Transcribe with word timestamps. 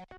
Hello, 0.00 0.12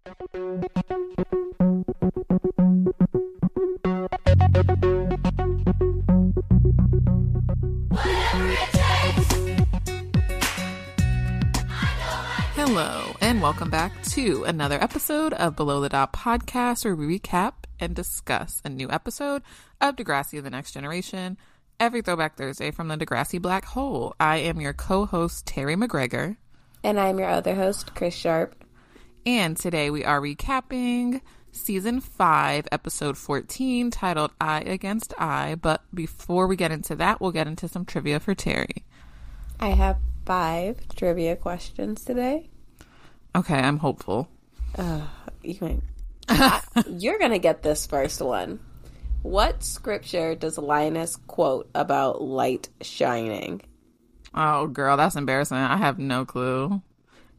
and 13.21 13.41
welcome 13.41 13.71
back 13.71 13.91
to 14.03 14.43
another 14.43 14.79
episode 14.79 15.33
of 15.33 15.55
Below 15.55 15.81
the 15.81 15.89
Dot 15.89 16.13
podcast, 16.13 16.85
where 16.85 16.95
we 16.95 17.17
recap 17.17 17.53
and 17.79 17.95
discuss 17.95 18.61
a 18.63 18.69
new 18.69 18.87
episode 18.91 19.41
of 19.79 19.95
Degrassi: 19.95 20.43
The 20.43 20.51
Next 20.51 20.73
Generation 20.73 21.39
every 21.79 22.03
Throwback 22.03 22.35
Thursday 22.35 22.69
from 22.69 22.87
the 22.87 22.97
Degrassi 22.97 23.41
Black 23.41 23.65
Hole. 23.65 24.13
I 24.19 24.37
am 24.37 24.61
your 24.61 24.73
co-host 24.73 25.47
Terri 25.47 25.75
McGregor, 25.75 26.37
and 26.83 26.99
I'm 26.99 27.17
your 27.17 27.29
other 27.29 27.55
host 27.55 27.95
Chris 27.95 28.13
Sharp. 28.13 28.60
And 29.25 29.55
today 29.55 29.91
we 29.91 30.03
are 30.03 30.19
recapping 30.19 31.21
season 31.51 32.01
five, 32.01 32.67
episode 32.71 33.19
fourteen, 33.19 33.91
titled 33.91 34.31
"I 34.41 34.61
Against 34.61 35.13
I." 35.15 35.53
But 35.53 35.83
before 35.93 36.47
we 36.47 36.55
get 36.55 36.71
into 36.71 36.95
that, 36.95 37.21
we'll 37.21 37.31
get 37.31 37.45
into 37.45 37.67
some 37.67 37.85
trivia 37.85 38.19
for 38.19 38.33
Terri. 38.33 38.81
I 39.59 39.69
have 39.69 39.97
five 40.25 40.87
trivia 40.95 41.35
questions 41.35 42.03
today. 42.03 42.49
Okay, 43.35 43.59
I'm 43.59 43.77
hopeful. 43.77 44.27
Uh, 44.75 45.01
you 45.43 45.81
I, 46.27 46.61
you're 46.87 47.19
gonna 47.19 47.37
get 47.37 47.61
this 47.61 47.85
first 47.85 48.21
one. 48.21 48.59
What 49.21 49.63
scripture 49.63 50.33
does 50.33 50.57
Linus 50.57 51.15
quote 51.15 51.69
about 51.75 52.23
light 52.23 52.69
shining? 52.81 53.61
Oh, 54.33 54.65
girl, 54.65 54.97
that's 54.97 55.15
embarrassing. 55.15 55.57
I 55.57 55.77
have 55.77 55.99
no 55.99 56.25
clue. 56.25 56.81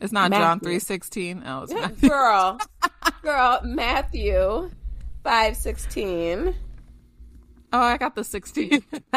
It's 0.03 0.13
not 0.13 0.31
Matthew. 0.31 0.45
John 0.45 0.61
three 0.61 0.79
sixteen. 0.79 1.43
Oh, 1.47 1.63
it's 1.63 1.73
Matthew. 1.75 2.09
girl, 2.09 2.59
girl, 3.23 3.61
Matthew 3.65 4.71
five 5.25 5.57
sixteen. 5.57 6.55
Oh, 7.73 7.81
I 7.81 7.97
got 7.97 8.15
the 8.15 8.25
sixteen. 8.25 8.85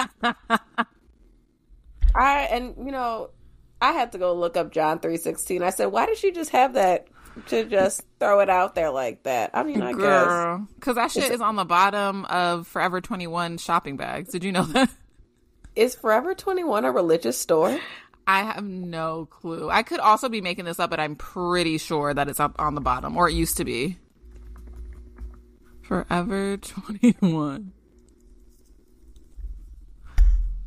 I 2.15 2.41
and 2.51 2.75
you 2.77 2.91
know 2.91 3.31
I 3.81 3.91
had 3.91 4.11
to 4.13 4.17
go 4.17 4.33
look 4.33 4.55
up 4.57 4.71
John 4.71 4.99
three 4.99 5.17
sixteen. 5.17 5.63
I 5.63 5.69
said, 5.71 5.87
why 5.87 6.05
did 6.05 6.17
she 6.17 6.31
just 6.31 6.51
have 6.51 6.73
that 6.73 7.07
to 7.47 7.65
just 7.65 8.01
throw 8.19 8.39
it 8.39 8.49
out 8.49 8.75
there 8.75 8.91
like 8.91 9.23
that? 9.23 9.51
I 9.53 9.63
mean, 9.63 9.81
I 9.81 9.91
Girl, 9.91 10.59
guess 10.59 10.67
because 10.75 10.95
that 10.95 11.11
shit 11.11 11.31
is 11.31 11.41
on 11.41 11.55
the 11.57 11.65
bottom 11.65 12.25
of 12.25 12.67
Forever 12.67 13.01
Twenty 13.01 13.27
One 13.27 13.57
shopping 13.57 13.97
bags. 13.97 14.31
Did 14.31 14.43
you 14.43 14.51
know 14.51 14.63
that? 14.63 14.89
Is 15.75 15.95
Forever 15.95 16.33
Twenty 16.33 16.63
One 16.63 16.85
a 16.85 16.91
religious 16.91 17.37
store? 17.37 17.77
I 18.27 18.43
have 18.43 18.63
no 18.63 19.27
clue. 19.27 19.69
I 19.69 19.83
could 19.83 19.99
also 19.99 20.29
be 20.29 20.41
making 20.41 20.65
this 20.65 20.79
up, 20.79 20.89
but 20.89 20.99
I'm 20.99 21.15
pretty 21.15 21.77
sure 21.77 22.13
that 22.13 22.27
it's 22.27 22.39
up 22.39 22.55
on 22.59 22.75
the 22.75 22.81
bottom, 22.81 23.17
or 23.17 23.29
it 23.29 23.33
used 23.33 23.57
to 23.57 23.65
be. 23.65 23.97
Forever 25.83 26.57
21. 26.57 27.71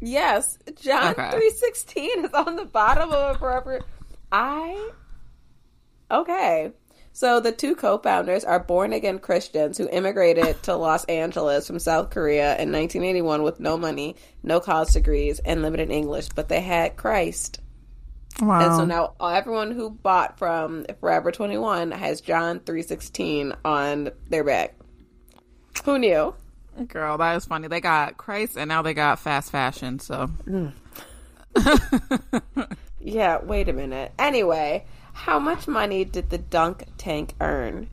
Yes, 0.00 0.58
John 0.80 1.08
okay. 1.12 1.30
three 1.32 1.50
sixteen 1.50 2.24
is 2.24 2.32
on 2.32 2.54
the 2.54 2.64
bottom 2.64 3.10
of 3.10 3.34
a 3.34 3.38
forever. 3.38 3.80
I 4.30 4.90
okay. 6.08 6.70
So 7.18 7.40
the 7.40 7.50
two 7.50 7.74
co-founders 7.74 8.44
are 8.44 8.60
born 8.60 8.92
again 8.92 9.18
Christians 9.18 9.76
who 9.76 9.88
immigrated 9.88 10.62
to 10.62 10.76
Los 10.76 11.04
Angeles 11.06 11.66
from 11.66 11.80
South 11.80 12.10
Korea 12.10 12.50
in 12.60 12.70
1981 12.70 13.42
with 13.42 13.58
no 13.58 13.76
money, 13.76 14.14
no 14.44 14.60
college 14.60 14.92
degrees, 14.92 15.40
and 15.40 15.60
limited 15.60 15.90
English, 15.90 16.28
but 16.28 16.48
they 16.48 16.60
had 16.60 16.96
Christ. 16.96 17.60
Wow. 18.40 18.60
And 18.60 18.76
so 18.76 18.84
now 18.84 19.14
everyone 19.20 19.72
who 19.72 19.90
bought 19.90 20.38
from 20.38 20.86
Forever 21.00 21.32
21 21.32 21.90
has 21.90 22.20
John 22.20 22.60
316 22.60 23.52
on 23.64 24.10
their 24.28 24.44
back. 24.44 24.76
Who 25.84 25.98
knew? 25.98 26.36
Girl, 26.86 27.18
that 27.18 27.36
is 27.36 27.46
funny. 27.46 27.66
They 27.66 27.80
got 27.80 28.16
Christ 28.16 28.56
and 28.56 28.68
now 28.68 28.82
they 28.82 28.94
got 28.94 29.18
fast 29.18 29.50
fashion, 29.50 29.98
so. 29.98 30.30
Mm. 30.46 30.72
yeah, 33.00 33.42
wait 33.42 33.68
a 33.68 33.72
minute. 33.72 34.12
Anyway, 34.20 34.86
how 35.18 35.38
much 35.38 35.66
money 35.66 36.04
did 36.04 36.30
the 36.30 36.38
dunk 36.38 36.84
tank 36.96 37.34
earn? 37.40 37.90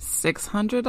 $600? 0.00 0.82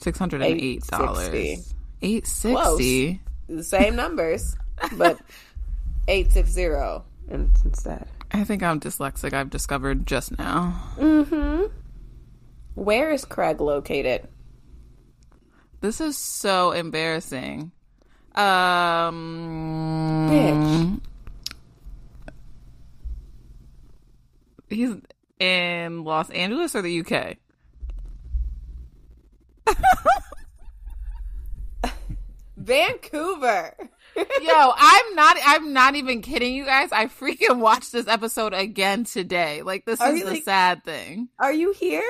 $608. 0.00 1.74
860 2.02 3.20
The 3.48 3.62
same 3.62 3.94
numbers, 3.96 4.56
but 4.96 5.20
860 6.08 7.04
instead. 7.28 8.08
I 8.32 8.44
think 8.44 8.62
I'm 8.62 8.80
dyslexic, 8.80 9.34
I've 9.34 9.50
discovered 9.50 10.06
just 10.06 10.38
now. 10.38 10.82
Mm-hmm. 10.96 11.64
Where 12.76 13.10
is 13.10 13.26
Craig 13.26 13.60
located? 13.60 14.26
This 15.82 16.00
is 16.00 16.16
so 16.16 16.72
embarrassing. 16.72 17.72
Um, 18.34 20.28
Bitch. 20.30 21.00
He's 24.70 24.94
in 25.38 26.04
Los 26.04 26.30
Angeles 26.30 26.74
or 26.74 26.82
the 26.82 27.00
UK? 27.00 27.36
Vancouver. 32.56 33.74
Yo, 34.16 34.72
I'm 34.76 35.14
not 35.14 35.36
I'm 35.44 35.72
not 35.72 35.94
even 35.96 36.20
kidding 36.22 36.54
you 36.54 36.64
guys. 36.64 36.92
I 36.92 37.06
freaking 37.06 37.58
watched 37.58 37.92
this 37.92 38.06
episode 38.06 38.52
again 38.52 39.04
today. 39.04 39.62
Like 39.62 39.84
this 39.84 40.00
are 40.00 40.12
is 40.12 40.22
the 40.22 40.30
like, 40.30 40.44
sad 40.44 40.84
thing. 40.84 41.28
Are 41.38 41.52
you 41.52 41.72
here? 41.72 42.08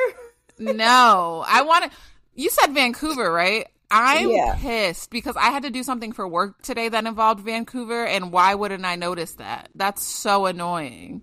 no. 0.59 1.45
I 1.47 1.63
want 1.63 1.91
to 1.91 1.99
you 2.35 2.51
said 2.51 2.75
Vancouver, 2.75 3.31
right? 3.33 3.67
I'm 3.91 4.31
yeah. 4.31 4.57
pissed 4.57 5.11
because 5.11 5.37
I 5.37 5.51
had 5.51 5.65
to 5.65 5.71
do 5.71 5.83
something 5.83 6.13
for 6.13 6.27
work 6.27 6.63
today 6.63 6.89
that 6.89 7.07
involved 7.07 7.41
Vancouver, 7.41 8.07
and 8.07 8.33
why 8.33 8.55
wouldn't 8.55 8.85
I 8.85 8.95
notice 8.95 9.35
that? 9.35 9.69
That's 9.75 10.03
so 10.03 10.47
annoying. 10.47 11.23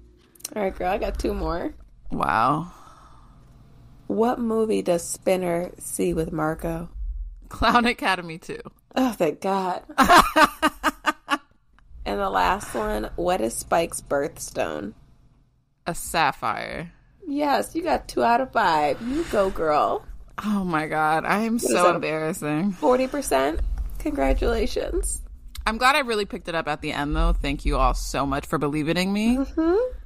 All 0.56 0.62
right, 0.62 0.76
girl, 0.76 0.92
I 0.92 0.98
got 0.98 1.20
two 1.20 1.34
more. 1.34 1.74
Wow. 2.12 2.72
What 4.08 4.40
movie 4.40 4.82
does 4.82 5.08
Spinner 5.08 5.72
see 5.78 6.14
with 6.14 6.32
Marco? 6.32 6.90
Clown 7.50 7.86
Academy 7.86 8.38
2. 8.38 8.60
Oh, 8.96 9.12
thank 9.12 9.42
God. 9.42 9.84
and 12.06 12.20
the 12.20 12.30
last 12.30 12.74
one, 12.74 13.10
what 13.16 13.42
is 13.42 13.54
Spike's 13.54 14.02
birthstone? 14.02 14.94
A 15.86 15.94
sapphire. 15.94 16.92
Yes, 17.28 17.76
you 17.76 17.84
got 17.84 18.08
two 18.08 18.24
out 18.24 18.42
of 18.42 18.54
five. 18.54 19.02
You 19.02 19.26
go, 19.26 19.50
girl. 19.50 20.06
Oh 20.44 20.64
my 20.64 20.88
god, 20.88 21.26
I 21.26 21.40
am 21.42 21.60
so 21.60 21.94
embarrassing. 21.94 22.72
Forty 22.74 23.08
percent. 23.08 23.60
Congratulations. 24.00 25.22
I'm 25.66 25.78
glad 25.78 25.96
I 25.96 26.00
really 26.00 26.26
picked 26.26 26.48
it 26.48 26.56
up 26.56 26.68
at 26.68 26.82
the 26.82 26.94
end, 26.94 27.16
though. 27.16 27.34
Thank 27.34 27.66
you 27.66 27.76
all 27.76 27.94
so 27.94 28.26
much 28.26 28.46
for 28.46 28.58
believing 28.58 28.96
in 28.96 29.12
me. 29.12 29.38
Mm-hmm. 29.38 29.98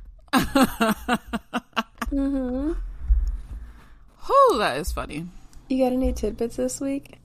Mm-hmm. 2.12 2.74
Oh, 4.30 4.56
that 4.59 4.78
is 4.78 4.92
funny. 4.92 5.28
You 5.69 5.84
got 5.84 5.94
any 5.94 6.14
tidbits 6.14 6.56
this 6.56 6.80
week? 6.80 7.18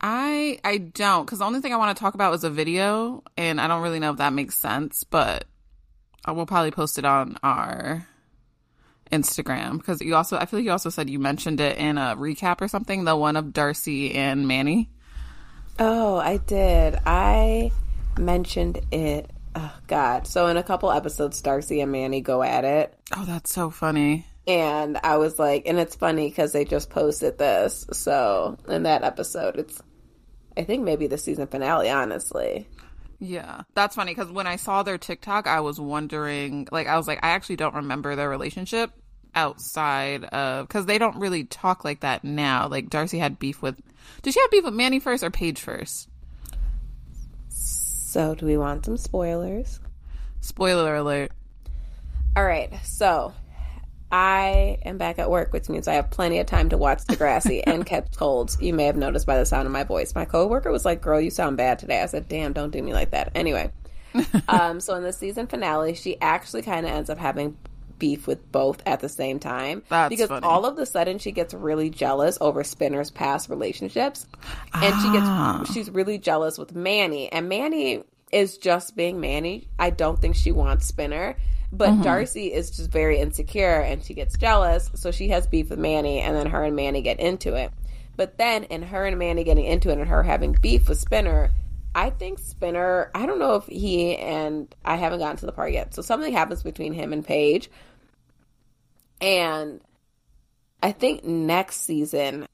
I 0.00 0.58
I 0.64 0.78
don't 0.78 1.24
because 1.24 1.40
the 1.40 1.44
only 1.44 1.60
thing 1.60 1.72
I 1.72 1.76
want 1.76 1.96
to 1.96 2.00
talk 2.00 2.14
about 2.14 2.34
is 2.34 2.44
a 2.44 2.50
video, 2.50 3.24
and 3.36 3.60
I 3.60 3.66
don't 3.66 3.82
really 3.82 3.98
know 3.98 4.12
if 4.12 4.18
that 4.18 4.32
makes 4.32 4.56
sense, 4.56 5.04
but 5.04 5.44
I 6.24 6.32
will 6.32 6.46
probably 6.46 6.70
post 6.70 6.98
it 6.98 7.04
on 7.04 7.36
our 7.42 8.06
Instagram 9.10 9.78
because 9.78 10.00
you 10.00 10.14
also 10.14 10.36
I 10.36 10.46
feel 10.46 10.60
like 10.60 10.64
you 10.64 10.70
also 10.70 10.90
said 10.90 11.10
you 11.10 11.18
mentioned 11.18 11.60
it 11.60 11.78
in 11.78 11.98
a 11.98 12.14
recap 12.16 12.60
or 12.60 12.68
something, 12.68 13.04
the 13.04 13.16
one 13.16 13.36
of 13.36 13.52
Darcy 13.52 14.14
and 14.14 14.46
Manny. 14.46 14.90
Oh, 15.80 16.16
I 16.16 16.38
did. 16.38 16.98
I 17.06 17.72
mentioned 18.18 18.80
it. 18.92 19.30
Oh 19.60 19.76
God! 19.88 20.28
So 20.28 20.46
in 20.46 20.56
a 20.56 20.62
couple 20.62 20.92
episodes, 20.92 21.42
Darcy 21.42 21.80
and 21.80 21.90
Manny 21.90 22.20
go 22.20 22.44
at 22.44 22.64
it. 22.64 22.94
Oh, 23.16 23.24
that's 23.24 23.52
so 23.52 23.70
funny. 23.70 24.24
And 24.46 24.98
I 25.02 25.16
was 25.16 25.36
like, 25.36 25.64
and 25.66 25.80
it's 25.80 25.96
funny 25.96 26.28
because 26.28 26.52
they 26.52 26.64
just 26.64 26.90
posted 26.90 27.38
this. 27.38 27.86
So 27.92 28.56
in 28.68 28.84
that 28.84 29.02
episode, 29.02 29.56
it's 29.56 29.82
I 30.56 30.62
think 30.62 30.84
maybe 30.84 31.08
the 31.08 31.18
season 31.18 31.48
finale, 31.48 31.90
honestly. 31.90 32.68
Yeah, 33.18 33.62
that's 33.74 33.96
funny 33.96 34.12
because 34.14 34.30
when 34.30 34.46
I 34.46 34.54
saw 34.54 34.84
their 34.84 34.96
TikTok, 34.96 35.48
I 35.48 35.58
was 35.58 35.80
wondering, 35.80 36.68
like, 36.70 36.86
I 36.86 36.96
was 36.96 37.08
like, 37.08 37.18
I 37.24 37.30
actually 37.30 37.56
don't 37.56 37.74
remember 37.74 38.14
their 38.14 38.28
relationship 38.28 38.92
outside 39.34 40.24
of 40.24 40.68
because 40.68 40.86
they 40.86 40.98
don't 40.98 41.16
really 41.16 41.44
talk 41.44 41.84
like 41.84 42.00
that 42.00 42.22
now. 42.22 42.68
Like 42.68 42.90
Darcy 42.90 43.18
had 43.18 43.40
beef 43.40 43.60
with, 43.60 43.80
did 44.22 44.34
she 44.34 44.40
have 44.40 44.52
beef 44.52 44.64
with 44.64 44.74
Manny 44.74 45.00
first 45.00 45.24
or 45.24 45.30
Paige 45.30 45.60
first? 45.60 46.07
So, 48.08 48.34
do 48.34 48.46
we 48.46 48.56
want 48.56 48.86
some 48.86 48.96
spoilers? 48.96 49.80
Spoiler 50.40 50.96
alert. 50.96 51.30
All 52.34 52.42
right, 52.42 52.72
so 52.82 53.34
I 54.10 54.78
am 54.82 54.96
back 54.96 55.18
at 55.18 55.30
work, 55.30 55.52
which 55.52 55.68
means 55.68 55.86
I 55.86 55.92
have 55.92 56.08
plenty 56.08 56.38
of 56.38 56.46
time 56.46 56.70
to 56.70 56.78
watch 56.78 57.04
Degrassi 57.04 57.62
and 57.66 57.84
catch 57.84 58.16
colds. 58.16 58.56
You 58.62 58.72
may 58.72 58.84
have 58.84 58.96
noticed 58.96 59.26
by 59.26 59.36
the 59.36 59.44
sound 59.44 59.66
of 59.66 59.72
my 59.72 59.84
voice. 59.84 60.14
My 60.14 60.24
coworker 60.24 60.72
was 60.72 60.86
like, 60.86 61.02
"Girl, 61.02 61.20
you 61.20 61.28
sound 61.28 61.58
bad 61.58 61.78
today." 61.78 62.00
I 62.00 62.06
said, 62.06 62.28
"Damn, 62.28 62.54
don't 62.54 62.70
do 62.70 62.82
me 62.82 62.94
like 62.94 63.10
that." 63.10 63.30
Anyway, 63.34 63.70
um, 64.48 64.80
so 64.80 64.94
in 64.94 65.02
the 65.02 65.12
season 65.12 65.46
finale, 65.46 65.92
she 65.92 66.18
actually 66.22 66.62
kind 66.62 66.86
of 66.86 66.92
ends 66.92 67.10
up 67.10 67.18
having 67.18 67.58
beef 67.98 68.26
with 68.26 68.50
both 68.52 68.82
at 68.86 69.00
the 69.00 69.08
same 69.08 69.38
time. 69.38 69.82
That's 69.88 70.08
because 70.10 70.28
funny. 70.28 70.46
all 70.46 70.64
of 70.66 70.78
a 70.78 70.86
sudden 70.86 71.18
she 71.18 71.32
gets 71.32 71.52
really 71.54 71.90
jealous 71.90 72.38
over 72.40 72.64
Spinner's 72.64 73.10
past 73.10 73.48
relationships. 73.48 74.26
And 74.74 74.94
she 75.02 75.10
gets 75.12 75.24
Ah. 75.26 75.64
she's 75.72 75.90
really 75.90 76.18
jealous 76.18 76.58
with 76.58 76.74
Manny. 76.74 77.30
And 77.32 77.48
Manny 77.48 78.02
is 78.32 78.58
just 78.58 78.94
being 78.96 79.20
Manny. 79.20 79.68
I 79.78 79.90
don't 79.90 80.20
think 80.20 80.36
she 80.36 80.52
wants 80.52 80.86
Spinner. 80.86 81.36
But 81.70 81.90
Mm-hmm. 81.90 82.02
Darcy 82.02 82.52
is 82.52 82.70
just 82.70 82.90
very 82.90 83.18
insecure 83.18 83.80
and 83.80 84.02
she 84.02 84.14
gets 84.14 84.38
jealous, 84.38 84.90
so 84.94 85.10
she 85.10 85.28
has 85.28 85.46
beef 85.46 85.68
with 85.68 85.78
Manny 85.78 86.20
and 86.20 86.34
then 86.34 86.46
her 86.46 86.64
and 86.64 86.74
Manny 86.74 87.02
get 87.02 87.20
into 87.20 87.54
it. 87.54 87.70
But 88.16 88.38
then 88.38 88.64
in 88.64 88.82
her 88.82 89.04
and 89.04 89.18
Manny 89.18 89.44
getting 89.44 89.66
into 89.66 89.90
it 89.90 89.98
and 89.98 90.08
her 90.08 90.22
having 90.22 90.52
beef 90.52 90.88
with 90.88 90.98
Spinner, 90.98 91.50
I 91.94 92.10
think 92.10 92.38
Spinner, 92.38 93.10
I 93.14 93.26
don't 93.26 93.38
know 93.38 93.56
if 93.56 93.64
he 93.66 94.16
and 94.16 94.72
I 94.84 94.96
haven't 94.96 95.18
gotten 95.18 95.36
to 95.38 95.46
the 95.46 95.52
part 95.52 95.72
yet. 95.72 95.94
So 95.94 96.02
something 96.02 96.32
happens 96.32 96.62
between 96.62 96.92
him 96.92 97.12
and 97.12 97.24
Paige. 97.24 97.70
And 99.20 99.80
I 100.82 100.92
think 100.92 101.24
next 101.24 101.82
season, 101.84 102.46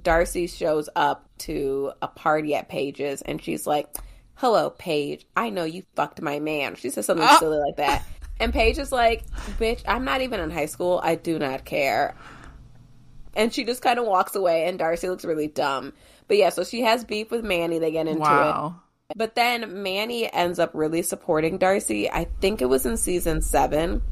Darcy 0.00 0.46
shows 0.48 0.88
up 0.96 1.28
to 1.38 1.92
a 2.02 2.08
party 2.08 2.54
at 2.54 2.68
Paige's 2.68 3.22
and 3.22 3.40
she's 3.42 3.66
like, 3.66 3.88
Hello, 4.34 4.70
Paige. 4.70 5.26
I 5.36 5.50
know 5.50 5.64
you 5.64 5.82
fucked 5.96 6.22
my 6.22 6.38
man. 6.40 6.76
She 6.76 6.90
says 6.90 7.06
something 7.06 7.26
Oh. 7.28 7.38
silly 7.38 7.58
like 7.58 7.76
that. 7.76 8.04
And 8.40 8.52
Paige 8.52 8.78
is 8.78 8.92
like, 8.92 9.24
Bitch, 9.58 9.82
I'm 9.86 10.04
not 10.04 10.20
even 10.22 10.40
in 10.40 10.50
high 10.50 10.66
school. 10.66 11.00
I 11.02 11.14
do 11.16 11.38
not 11.38 11.64
care. 11.64 12.14
And 13.34 13.52
she 13.52 13.64
just 13.64 13.82
kind 13.82 13.98
of 14.00 14.06
walks 14.06 14.34
away, 14.34 14.64
and 14.66 14.78
Darcy 14.78 15.08
looks 15.08 15.24
really 15.24 15.46
dumb. 15.46 15.92
But 16.28 16.36
yeah, 16.36 16.50
so 16.50 16.62
she 16.62 16.82
has 16.82 17.04
beef 17.04 17.30
with 17.30 17.42
Manny. 17.42 17.78
They 17.78 17.90
get 17.90 18.06
into 18.06 18.20
it. 18.20 18.24
Wow. 18.24 18.82
But 19.16 19.34
then 19.34 19.82
Manny 19.82 20.30
ends 20.32 20.58
up 20.58 20.70
really 20.74 21.02
supporting 21.02 21.56
Darcy. 21.56 22.10
I 22.10 22.24
think 22.40 22.60
it 22.60 22.66
was 22.66 22.84
in 22.84 22.98
season 22.98 23.40
seven. 23.40 24.02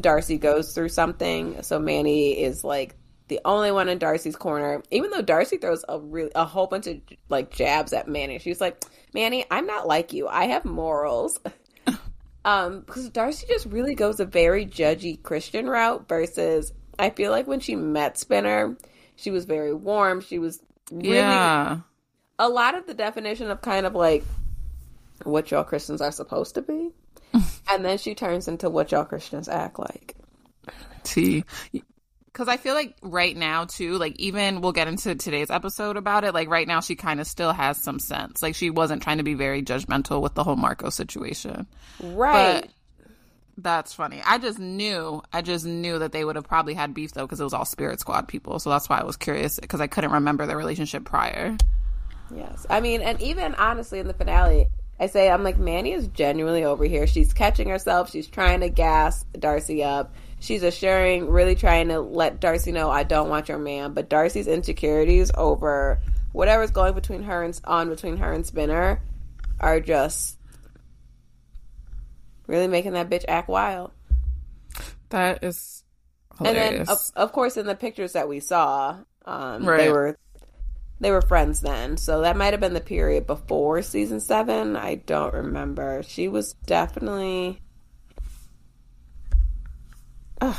Darcy 0.00 0.38
goes 0.38 0.74
through 0.74 0.88
something, 0.88 1.62
so 1.62 1.78
Manny 1.78 2.32
is 2.32 2.64
like 2.64 2.96
the 3.28 3.40
only 3.44 3.70
one 3.70 3.88
in 3.88 3.98
Darcy's 3.98 4.34
corner. 4.34 4.82
Even 4.90 5.10
though 5.10 5.22
Darcy 5.22 5.58
throws 5.58 5.84
a 5.88 5.98
really 6.00 6.32
a 6.34 6.44
whole 6.44 6.66
bunch 6.66 6.86
of 6.86 6.98
like 7.28 7.50
jabs 7.50 7.92
at 7.92 8.08
Manny, 8.08 8.38
she's 8.38 8.60
like, 8.60 8.82
"Manny, 9.12 9.44
I'm 9.50 9.66
not 9.66 9.86
like 9.86 10.12
you. 10.12 10.26
I 10.26 10.46
have 10.46 10.64
morals." 10.64 11.38
um, 12.44 12.80
because 12.80 13.08
Darcy 13.10 13.46
just 13.46 13.66
really 13.66 13.94
goes 13.94 14.20
a 14.20 14.24
very 14.24 14.66
judgy 14.66 15.22
Christian 15.22 15.68
route 15.68 16.08
versus 16.08 16.72
I 16.98 17.10
feel 17.10 17.30
like 17.30 17.46
when 17.46 17.60
she 17.60 17.76
met 17.76 18.18
Spinner, 18.18 18.76
she 19.16 19.30
was 19.30 19.44
very 19.44 19.74
warm. 19.74 20.20
She 20.20 20.38
was 20.38 20.62
really 20.90 21.16
Yeah. 21.16 21.78
a 22.38 22.48
lot 22.48 22.74
of 22.76 22.86
the 22.86 22.94
definition 22.94 23.50
of 23.50 23.60
kind 23.62 23.86
of 23.86 23.94
like 23.94 24.24
what 25.24 25.50
y'all 25.50 25.64
Christians 25.64 26.00
are 26.00 26.12
supposed 26.12 26.54
to 26.56 26.62
be. 26.62 26.90
and 27.70 27.84
then 27.84 27.98
she 27.98 28.14
turns 28.14 28.48
into 28.48 28.70
what 28.70 28.92
y'all 28.92 29.04
Christians 29.04 29.48
act 29.48 29.78
like. 29.78 30.14
T. 31.04 31.44
Because 32.26 32.48
I 32.48 32.56
feel 32.58 32.74
like 32.74 32.94
right 33.00 33.34
now, 33.34 33.64
too, 33.64 33.96
like 33.96 34.16
even 34.18 34.60
we'll 34.60 34.72
get 34.72 34.88
into 34.88 35.14
today's 35.14 35.50
episode 35.50 35.96
about 35.96 36.24
it. 36.24 36.34
Like 36.34 36.48
right 36.50 36.66
now, 36.68 36.80
she 36.80 36.94
kind 36.94 37.20
of 37.20 37.26
still 37.26 37.52
has 37.52 37.82
some 37.82 37.98
sense. 37.98 38.42
Like 38.42 38.54
she 38.54 38.68
wasn't 38.70 39.02
trying 39.02 39.18
to 39.18 39.22
be 39.24 39.34
very 39.34 39.62
judgmental 39.62 40.20
with 40.20 40.34
the 40.34 40.44
whole 40.44 40.56
Marco 40.56 40.90
situation. 40.90 41.66
Right. 42.02 42.68
That's 43.58 43.94
funny. 43.94 44.20
I 44.24 44.38
just 44.38 44.58
knew, 44.58 45.22
I 45.32 45.40
just 45.40 45.64
knew 45.64 45.98
that 45.98 46.12
they 46.12 46.24
would 46.24 46.36
have 46.36 46.46
probably 46.46 46.74
had 46.74 46.92
beef 46.92 47.12
though, 47.12 47.22
because 47.22 47.40
it 47.40 47.44
was 47.44 47.54
all 47.54 47.64
Spirit 47.64 48.00
Squad 48.00 48.28
people. 48.28 48.58
So 48.58 48.68
that's 48.70 48.88
why 48.88 49.00
I 49.00 49.04
was 49.04 49.16
curious, 49.16 49.58
because 49.58 49.80
I 49.80 49.86
couldn't 49.86 50.12
remember 50.12 50.46
their 50.46 50.58
relationship 50.58 51.04
prior. 51.04 51.56
yes. 52.34 52.66
I 52.68 52.80
mean, 52.80 53.00
and 53.00 53.20
even 53.22 53.54
honestly 53.54 53.98
in 53.98 54.06
the 54.08 54.14
finale, 54.14 54.68
I 54.98 55.06
say 55.06 55.30
I'm 55.30 55.42
like 55.42 55.58
Manny 55.58 55.92
is 55.92 56.08
genuinely 56.08 56.64
over 56.64 56.84
here. 56.84 57.06
She's 57.06 57.32
catching 57.32 57.68
herself. 57.68 58.10
She's 58.10 58.26
trying 58.26 58.60
to 58.60 58.68
gas 58.68 59.24
Darcy 59.38 59.82
up. 59.84 60.14
She's 60.38 60.62
assuring, 60.62 61.30
really 61.30 61.54
trying 61.54 61.88
to 61.88 62.00
let 62.00 62.40
Darcy 62.40 62.72
know 62.72 62.90
I 62.90 63.04
don't 63.04 63.28
want 63.28 63.48
your 63.48 63.58
man. 63.58 63.94
But 63.94 64.08
Darcy's 64.08 64.46
insecurities 64.46 65.30
over 65.34 66.00
whatever's 66.32 66.70
going 66.70 66.94
between 66.94 67.22
her 67.22 67.42
and 67.42 67.58
on 67.64 67.88
between 67.88 68.18
her 68.18 68.32
and 68.32 68.44
Spinner 68.44 69.00
are 69.60 69.80
just 69.80 70.38
really 72.46 72.68
making 72.68 72.92
that 72.92 73.10
bitch 73.10 73.24
act 73.28 73.48
wild. 73.48 73.92
That 75.10 75.44
is 75.44 75.84
And 76.38 76.56
then, 76.56 76.88
of, 76.88 76.98
of 77.14 77.32
course, 77.32 77.56
in 77.56 77.66
the 77.66 77.74
pictures 77.74 78.12
that 78.12 78.28
we 78.28 78.40
saw, 78.40 78.98
um, 79.24 79.64
they 79.64 79.90
were 79.90 80.18
they 81.00 81.10
were 81.10 81.22
friends 81.22 81.60
then. 81.60 81.96
So 81.96 82.22
that 82.22 82.36
might 82.36 82.52
have 82.52 82.60
been 82.60 82.74
the 82.74 82.80
period 82.80 83.26
before 83.26 83.82
season 83.82 84.20
seven. 84.20 84.76
I 84.76 84.96
don't 84.96 85.34
remember. 85.34 86.02
She 86.02 86.28
was 86.28 86.54
definitely. 86.66 87.60
Ugh. 90.40 90.56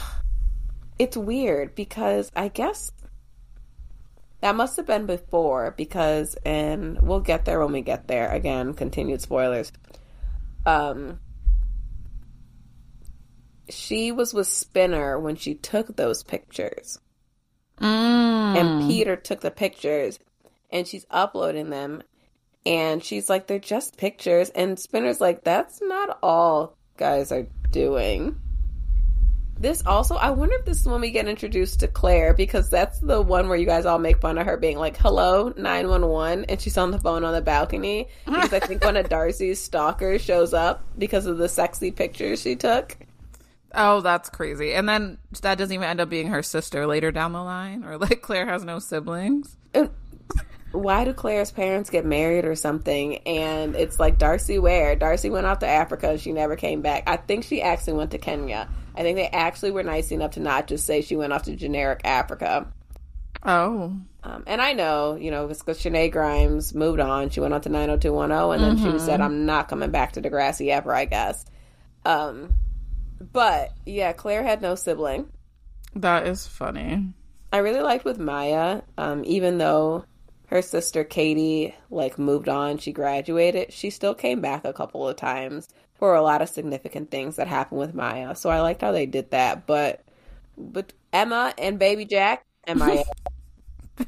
It's 1.00 1.16
weird 1.16 1.76
because 1.76 2.32
I 2.36 2.48
guess 2.48 2.92
that 4.42 4.56
must 4.56 4.78
have 4.78 4.88
been 4.88 5.06
before 5.06 5.76
because, 5.78 6.36
and 6.46 7.00
we'll 7.02 7.20
get 7.20 7.46
there 7.46 7.60
when 7.60 7.72
we 7.72 7.82
get 7.82 8.08
there. 8.08 8.32
Again, 8.32 8.74
continued 8.74 9.22
spoilers. 9.22 9.72
Um, 10.66 11.20
she 13.70 14.12
was 14.12 14.34
with 14.34 14.48
Spinner 14.48 15.20
when 15.20 15.36
she 15.36 15.56
took 15.56 15.96
those 15.96 16.24
pictures. 16.24 17.00
Mm. 17.80 18.58
And 18.58 18.90
Peter 18.90 19.16
took 19.16 19.42
the 19.42 19.52
pictures 19.52 20.20
and 20.72 20.88
she's 20.88 21.06
uploading 21.10 21.70
them. 21.70 22.04
And 22.66 23.04
she's 23.04 23.30
like, 23.30 23.48
they're 23.48 23.60
just 23.60 23.98
pictures. 23.98 24.50
And 24.50 24.78
Spinner's 24.78 25.22
like, 25.22 25.44
that's 25.44 25.82
not 25.82 26.20
all 26.22 26.76
guys 26.98 27.32
are 27.32 27.48
doing. 27.72 28.40
This 29.60 29.82
also, 29.86 30.16
I 30.16 30.32
wonder 30.32 30.56
if 30.56 30.66
this 30.66 30.82
is 30.82 30.88
when 30.88 31.02
we 31.02 31.10
get 31.10 31.28
introduced 31.28 31.80
to 31.80 31.88
Claire 31.88 32.34
because 32.34 32.70
that's 32.70 33.00
the 33.00 33.22
one 33.22 33.48
where 33.48 33.58
you 33.58 33.66
guys 33.66 33.86
all 33.86 33.98
make 33.98 34.22
fun 34.22 34.38
of 34.38 34.46
her 34.46 34.58
being 34.58 34.78
like, 34.78 34.98
hello, 34.98 35.52
911. 35.58 36.46
And 36.46 36.62
she's 36.62 36.78
on 36.78 36.92
the 36.92 37.00
phone 37.00 37.24
on 37.24 37.34
the 37.34 37.42
balcony 37.42 38.08
because 38.26 38.54
I 38.54 38.60
think 38.60 38.84
one 38.84 38.98
of 38.98 39.10
Darcy's 39.10 39.60
stalkers 39.60 40.22
shows 40.22 40.54
up 40.54 40.84
because 40.98 41.26
of 41.26 41.38
the 41.38 41.50
sexy 41.50 41.90
pictures 41.92 42.42
she 42.42 42.56
took. 42.56 42.98
Oh, 43.74 44.02
that's 44.02 44.30
crazy. 44.30 44.74
And 44.74 44.88
then 44.88 45.18
that 45.42 45.58
doesn't 45.58 45.74
even 45.74 45.88
end 45.88 46.00
up 46.00 46.10
being 46.10 46.28
her 46.28 46.42
sister 46.42 46.88
later 46.88 47.12
down 47.12 47.34
the 47.34 47.44
line, 47.44 47.84
or 47.84 47.98
like 47.98 48.22
Claire 48.24 48.46
has 48.46 48.64
no 48.64 48.80
siblings. 48.80 49.58
And 49.74 49.90
why 50.72 51.06
do 51.06 51.14
Claire's 51.14 51.52
parents 51.52 51.90
get 51.90 52.06
married 52.06 52.46
or 52.46 52.56
something? 52.56 53.18
And 53.20 53.76
it's 53.76 54.00
like 54.00 54.18
Darcy 54.18 54.60
where? 54.60 54.96
Darcy 54.96 55.30
went 55.30 55.46
off 55.46 55.60
to 55.60 55.68
Africa 55.68 56.12
and 56.12 56.20
she 56.20 56.32
never 56.32 56.56
came 56.56 56.82
back. 56.82 57.04
I 57.08 57.18
think 57.18 57.44
she 57.44 57.62
actually 57.62 57.94
went 57.94 58.12
to 58.12 58.18
Kenya. 58.18 58.70
I 58.96 59.02
think 59.02 59.16
they 59.18 59.28
actually 59.28 59.72
were 59.72 59.84
nice 59.84 60.12
enough 60.12 60.32
to 60.32 60.40
not 60.40 60.68
just 60.68 60.86
say 60.86 61.02
she 61.02 61.16
went 61.16 61.34
off 61.34 61.44
to 61.44 61.56
generic 61.56 62.02
Africa. 62.04 62.68
Oh, 63.46 63.96
Um, 64.24 64.44
and 64.48 64.62
I 64.62 64.74
know, 64.74 65.16
you 65.16 65.32
know, 65.32 65.48
because 65.48 65.80
Shenae 65.80 66.12
Grimes 66.12 66.74
moved 66.74 67.00
on. 67.00 67.30
She 67.30 67.40
went 67.40 67.54
on 67.54 67.62
to 67.62 67.70
90210 67.70 68.60
and 68.60 68.80
then 68.80 68.92
she 68.92 69.00
said, 69.00 69.22
I'm 69.22 69.46
not 69.46 69.70
coming 69.70 69.92
back 69.92 70.14
to 70.14 70.22
Degrassi 70.22 70.70
ever, 70.70 70.94
I 70.94 71.06
guess. 71.06 71.46
Um, 72.04 72.56
but 73.20 73.70
yeah, 73.86 74.14
Claire 74.14 74.44
had 74.44 74.62
no 74.62 74.76
sibling. 74.76 75.28
that 75.96 76.28
is 76.28 76.48
funny. 76.48 77.14
I 77.52 77.58
really 77.60 77.82
liked 77.82 78.06
with 78.06 78.20
Maya, 78.20 78.82
um, 78.98 79.24
even 79.26 79.58
though 79.58 80.06
her 80.48 80.62
sister 80.62 81.04
Katie 81.04 81.74
like 81.90 82.20
moved 82.20 82.50
on, 82.50 82.78
she 82.78 82.92
graduated, 82.92 83.72
she 83.74 83.90
still 83.90 84.14
came 84.14 84.42
back 84.42 84.66
a 84.66 84.74
couple 84.74 85.08
of 85.08 85.16
times 85.16 85.68
for 85.96 86.14
a 86.16 86.22
lot 86.22 86.42
of 86.42 86.50
significant 86.50 87.10
things 87.10 87.38
that 87.38 87.48
happened 87.48 87.80
with 87.80 87.94
Maya. 87.96 88.36
So 88.36 88.50
I 88.50 88.62
liked 88.62 88.82
how 88.82 88.92
they 88.92 89.06
did 89.06 89.32
that. 89.32 89.66
But 89.66 90.04
but 90.58 90.94
Emma 91.14 91.54
and 91.58 91.80
baby 91.80 92.06
Jack 92.06 92.46
and 92.66 92.80
Maya 92.80 93.04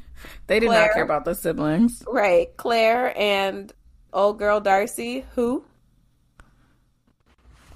They 0.47 0.59
did 0.59 0.67
Claire. 0.67 0.87
not 0.87 0.93
care 0.93 1.03
about 1.03 1.25
the 1.25 1.35
siblings. 1.35 2.03
right, 2.07 2.55
Claire 2.57 3.17
and 3.17 3.71
old 4.13 4.39
girl 4.39 4.59
Darcy, 4.59 5.25
who? 5.35 5.63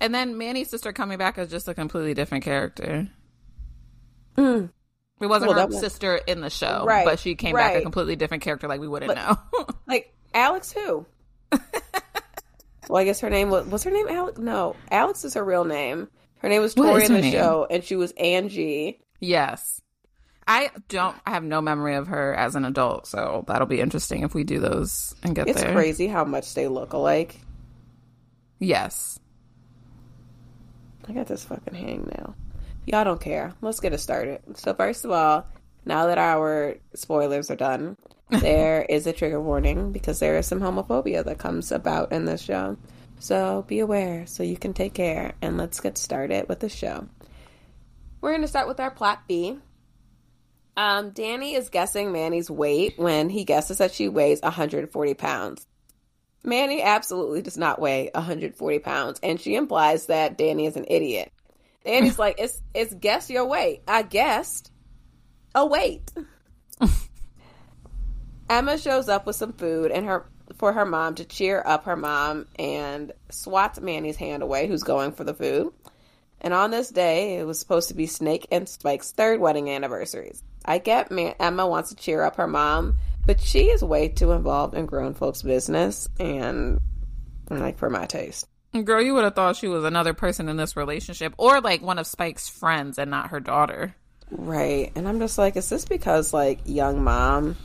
And 0.03 0.13
then 0.13 0.37
Manny's 0.37 0.69
sister 0.69 0.91
coming 0.93 1.17
back 1.17 1.37
as 1.37 1.49
just 1.49 1.67
a 1.67 1.73
completely 1.73 2.13
different 2.13 2.43
character. 2.43 3.07
Mm. 4.37 4.69
It 5.21 5.25
wasn't 5.27 5.49
Well, 5.51 5.59
her 5.61 5.67
was- 5.67 5.79
sister 5.79 6.17
in 6.17 6.41
the 6.41 6.49
show, 6.49 6.83
Right, 6.85 7.05
but 7.05 7.19
she 7.19 7.35
came 7.35 7.55
back 7.55 7.75
a 7.75 7.81
completely 7.81 8.15
different 8.15 8.43
character. 8.43 8.67
Like 8.67 8.81
we 8.81 8.87
wouldn't 8.87 9.07
But- 9.15 9.15
know. 9.17 9.65
Like 9.87 10.13
Alex 10.33 10.71
who? 10.73 11.05
well, 11.51 12.97
I 12.97 13.05
guess 13.05 13.19
her 13.21 13.29
name 13.29 13.49
was 13.49 13.65
was 13.67 13.83
her 13.83 13.91
name 13.91 14.07
Alex? 14.09 14.37
No, 14.39 14.75
Alex 14.91 15.23
is 15.23 15.35
her 15.35 15.43
real 15.43 15.63
name. 15.65 16.09
Her 16.39 16.49
name 16.49 16.61
was 16.61 16.73
Tori 16.73 17.05
in 17.05 17.13
the 17.13 17.21
name? 17.21 17.31
show, 17.31 17.65
and 17.69 17.83
she 17.83 17.95
was 17.95 18.11
Angie. 18.13 18.99
yes, 19.21 19.81
I 20.47 20.71
don't. 20.89 21.15
I 21.25 21.31
have 21.31 21.43
no 21.43 21.61
memory 21.61 21.95
of 21.95 22.07
her 22.07 22.33
as 22.35 22.55
an 22.55 22.65
adult, 22.65 23.07
so 23.07 23.45
that'll 23.47 23.67
be 23.67 23.79
interesting 23.79 24.23
if 24.23 24.33
we 24.33 24.43
do 24.43 24.59
those 24.59 25.15
and 25.23 25.33
get 25.35 25.47
It's 25.47 25.61
there. 25.61 25.69
It's 25.69 25.75
crazy 25.75 26.07
how 26.07 26.25
much 26.25 26.53
they 26.55 26.67
look 26.67 26.91
alike. 26.93 27.39
Yes. 28.59 29.19
I 31.07 31.13
got 31.13 31.27
this 31.27 31.45
fucking 31.45 31.73
hang 31.73 32.05
hangnail. 32.05 32.33
Y'all 32.85 33.03
don't 33.03 33.21
care. 33.21 33.53
Let's 33.61 33.79
get 33.79 33.93
it 33.93 33.99
started. 33.99 34.41
So 34.55 34.73
first 34.73 35.05
of 35.05 35.11
all, 35.11 35.47
now 35.85 36.07
that 36.07 36.17
our 36.17 36.75
spoilers 36.95 37.49
are 37.51 37.55
done, 37.55 37.97
there 38.29 38.83
is 38.83 39.07
a 39.07 39.13
trigger 39.13 39.41
warning 39.41 39.91
because 39.91 40.19
there 40.19 40.37
is 40.37 40.47
some 40.47 40.59
homophobia 40.59 41.23
that 41.25 41.37
comes 41.37 41.71
about 41.71 42.11
in 42.11 42.25
this 42.25 42.41
show. 42.41 42.77
So 43.19 43.63
be 43.67 43.79
aware 43.79 44.25
so 44.27 44.43
you 44.43 44.57
can 44.57 44.73
take 44.73 44.93
care 44.93 45.33
and 45.41 45.57
let's 45.57 45.79
get 45.79 45.97
started 45.97 46.49
with 46.49 46.59
the 46.59 46.69
show. 46.69 47.07
We're 48.21 48.31
going 48.31 48.41
to 48.41 48.47
start 48.47 48.67
with 48.67 48.79
our 48.79 48.91
plot 48.91 49.23
B. 49.27 49.57
Um, 50.75 51.11
Danny 51.11 51.53
is 51.53 51.69
guessing 51.69 52.11
Manny's 52.11 52.49
weight 52.49 52.97
when 52.97 53.29
he 53.29 53.43
guesses 53.43 53.77
that 53.77 53.93
she 53.93 54.09
weighs 54.09 54.41
140 54.41 55.13
pounds. 55.13 55.67
Manny 56.43 56.81
absolutely 56.81 57.41
does 57.41 57.57
not 57.57 57.79
weigh 57.79 58.09
140 58.13 58.79
pounds, 58.79 59.19
and 59.23 59.39
she 59.39 59.55
implies 59.55 60.07
that 60.07 60.37
Danny 60.37 60.65
is 60.65 60.75
an 60.75 60.85
idiot. 60.87 61.31
Danny's 61.85 62.19
like, 62.19 62.35
"It's 62.37 62.61
it's 62.73 62.93
guess 62.93 63.29
your 63.29 63.45
weight." 63.45 63.81
I 63.87 64.03
guessed 64.03 64.71
a 65.55 65.65
weight. 65.65 66.11
Emma 68.49 68.77
shows 68.77 69.09
up 69.09 69.25
with 69.25 69.35
some 69.35 69.53
food 69.53 69.91
and 69.91 70.05
her 70.05 70.25
for 70.57 70.73
her 70.73 70.85
mom 70.85 71.15
to 71.15 71.25
cheer 71.25 71.63
up 71.65 71.85
her 71.85 71.95
mom 71.95 72.45
and 72.59 73.11
swats 73.29 73.79
Manny's 73.79 74.17
hand 74.17 74.43
away, 74.43 74.67
who's 74.67 74.83
going 74.83 75.11
for 75.13 75.23
the 75.23 75.33
food. 75.33 75.71
And 76.41 76.53
on 76.53 76.71
this 76.71 76.89
day, 76.89 77.37
it 77.37 77.45
was 77.45 77.57
supposed 77.57 77.87
to 77.87 77.93
be 77.93 78.05
Snake 78.05 78.47
and 78.51 78.67
Spike's 78.67 79.11
third 79.11 79.39
wedding 79.39 79.69
anniversaries. 79.69 80.43
I 80.65 80.77
get 80.77 81.09
Man- 81.09 81.35
Emma 81.39 81.65
wants 81.65 81.89
to 81.89 81.95
cheer 81.95 82.21
up 82.21 82.35
her 82.35 82.47
mom, 82.47 82.97
but 83.25 83.39
she 83.39 83.69
is 83.69 83.83
way 83.83 84.09
too 84.09 84.31
involved 84.31 84.75
in 84.75 84.85
grown 84.85 85.13
folks' 85.13 85.41
business 85.41 86.07
and 86.19 86.79
like 87.49 87.77
for 87.77 87.89
my 87.89 88.05
taste. 88.05 88.47
Girl, 88.83 89.01
you 89.01 89.13
would 89.13 89.23
have 89.23 89.35
thought 89.35 89.55
she 89.55 89.67
was 89.67 89.83
another 89.83 90.13
person 90.13 90.49
in 90.49 90.57
this 90.57 90.75
relationship 90.75 91.33
or 91.37 91.61
like 91.61 91.81
one 91.81 91.99
of 91.99 92.07
Spike's 92.07 92.49
friends 92.49 92.97
and 92.97 93.11
not 93.11 93.29
her 93.29 93.39
daughter. 93.39 93.95
Right. 94.31 94.91
And 94.95 95.07
I'm 95.07 95.19
just 95.19 95.37
like, 95.37 95.55
is 95.55 95.69
this 95.69 95.85
because 95.85 96.33
like 96.33 96.61
young 96.65 97.03
mom? 97.03 97.55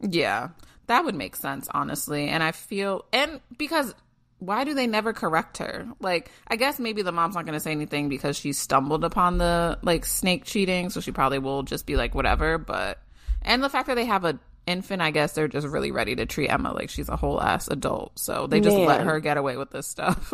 Yeah. 0.00 0.48
That 0.86 1.04
would 1.04 1.14
make 1.14 1.36
sense, 1.36 1.68
honestly. 1.72 2.28
And 2.28 2.42
I 2.42 2.52
feel 2.52 3.04
and 3.12 3.40
because 3.58 3.94
why 4.38 4.64
do 4.64 4.72
they 4.72 4.86
never 4.86 5.12
correct 5.12 5.58
her? 5.58 5.86
Like, 6.00 6.30
I 6.48 6.56
guess 6.56 6.78
maybe 6.78 7.02
the 7.02 7.12
mom's 7.12 7.34
not 7.34 7.44
going 7.44 7.54
to 7.54 7.60
say 7.60 7.72
anything 7.72 8.08
because 8.08 8.38
she 8.38 8.54
stumbled 8.54 9.04
upon 9.04 9.36
the 9.36 9.78
like 9.82 10.06
snake 10.06 10.44
cheating, 10.44 10.88
so 10.88 11.00
she 11.00 11.12
probably 11.12 11.38
will 11.38 11.62
just 11.62 11.84
be 11.84 11.96
like 11.96 12.14
whatever, 12.14 12.56
but 12.56 12.98
and 13.42 13.62
the 13.62 13.68
fact 13.68 13.86
that 13.88 13.94
they 13.94 14.04
have 14.04 14.24
a 14.24 14.38
infant, 14.66 15.02
I 15.02 15.10
guess 15.10 15.32
they're 15.32 15.48
just 15.48 15.66
really 15.66 15.90
ready 15.90 16.16
to 16.16 16.26
treat 16.26 16.48
Emma 16.48 16.72
like 16.72 16.90
she's 16.90 17.08
a 17.08 17.16
whole 17.16 17.40
ass 17.40 17.68
adult. 17.68 18.18
So 18.18 18.46
they 18.46 18.60
just 18.60 18.76
Man. 18.76 18.86
let 18.86 19.02
her 19.02 19.20
get 19.20 19.36
away 19.36 19.56
with 19.56 19.70
this 19.70 19.86
stuff. 19.86 20.32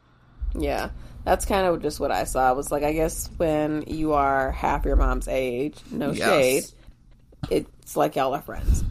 yeah. 0.58 0.90
That's 1.24 1.44
kind 1.44 1.66
of 1.66 1.82
just 1.82 1.98
what 1.98 2.12
I 2.12 2.24
saw. 2.24 2.52
It 2.52 2.56
was 2.56 2.70
like 2.70 2.84
I 2.84 2.92
guess 2.92 3.28
when 3.36 3.82
you 3.88 4.12
are 4.12 4.52
half 4.52 4.84
your 4.84 4.96
mom's 4.96 5.28
age, 5.28 5.76
no 5.90 6.12
yes. 6.12 6.28
shade, 6.28 6.64
it's 7.50 7.96
like 7.96 8.16
y'all 8.16 8.34
are 8.34 8.42
friends. 8.42 8.84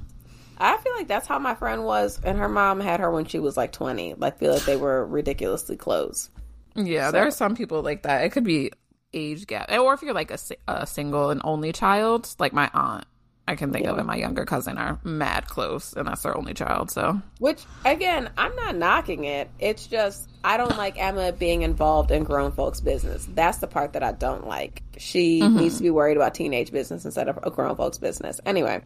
I 0.57 0.77
feel 0.77 0.93
like 0.95 1.07
that's 1.07 1.27
how 1.27 1.39
my 1.39 1.55
friend 1.55 1.84
was, 1.84 2.19
and 2.24 2.38
her 2.38 2.48
mom 2.48 2.79
had 2.79 3.00
her 3.00 3.12
when 3.12 3.25
she 3.25 3.39
was 3.39 3.57
like 3.57 3.72
twenty. 3.72 4.13
Like, 4.13 4.39
feel 4.39 4.53
like 4.53 4.63
they 4.63 4.77
were 4.77 5.05
ridiculously 5.05 5.75
close. 5.75 6.29
Yeah, 6.75 7.07
so. 7.07 7.12
there 7.13 7.27
are 7.27 7.31
some 7.31 7.55
people 7.55 7.81
like 7.81 8.03
that. 8.03 8.24
It 8.24 8.31
could 8.31 8.43
be 8.43 8.72
age 9.13 9.48
gap, 9.48 9.72
or 9.72 9.93
if 9.93 10.01
you're 10.01 10.13
like 10.13 10.31
a, 10.31 10.38
a 10.67 10.88
single 10.88 11.29
and 11.29 11.41
only 11.43 11.72
child, 11.72 12.34
like 12.39 12.53
my 12.53 12.69
aunt. 12.74 13.05
I 13.48 13.56
can 13.56 13.72
think 13.72 13.86
yeah. 13.86 13.92
of 13.92 13.98
and 14.00 14.08
my 14.08 14.16
younger 14.16 14.44
cousin 14.44 14.78
are 14.78 15.00
mad 15.04 15.48
close, 15.48 15.94
and 15.94 16.08
that's 16.08 16.24
their 16.24 16.36
only 16.36 16.56
child. 16.56 16.90
So, 16.90 17.22
which 17.38 17.64
again, 17.84 18.30
I'm 18.38 18.56
not 18.56 18.75
knocking 18.75 19.25
it. 19.25 19.52
It's 19.60 19.86
just 19.86 20.28
I 20.44 20.58
don't 20.58 20.78
like 20.78 21.00
Emma 21.00 21.32
being 21.32 21.62
involved 21.62 22.10
in 22.10 22.24
grown 22.24 22.52
folks' 22.52 22.82
business. 22.82 23.28
That's 23.34 23.60
the 23.60 23.68
part 23.68 23.94
that 23.94 24.02
I 24.02 24.14
don't 24.14 24.48
like. 24.48 24.82
She 24.98 25.42
mm-hmm. 25.42 25.58
needs 25.58 25.78
to 25.78 25.84
be 25.84 25.92
worried 25.92 26.18
about 26.18 26.34
teenage 26.34 26.72
business 26.72 27.06
instead 27.06 27.30
of 27.30 27.40
a 27.44 27.52
grown 27.52 27.75
folks' 27.75 28.00
business. 28.00 28.42
Anyway, 28.48 28.82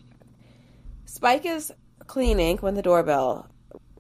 Spike 1.06 1.46
is 1.46 1.72
cleaning 2.08 2.58
when 2.58 2.76
the 2.76 2.82
doorbell. 2.82 3.48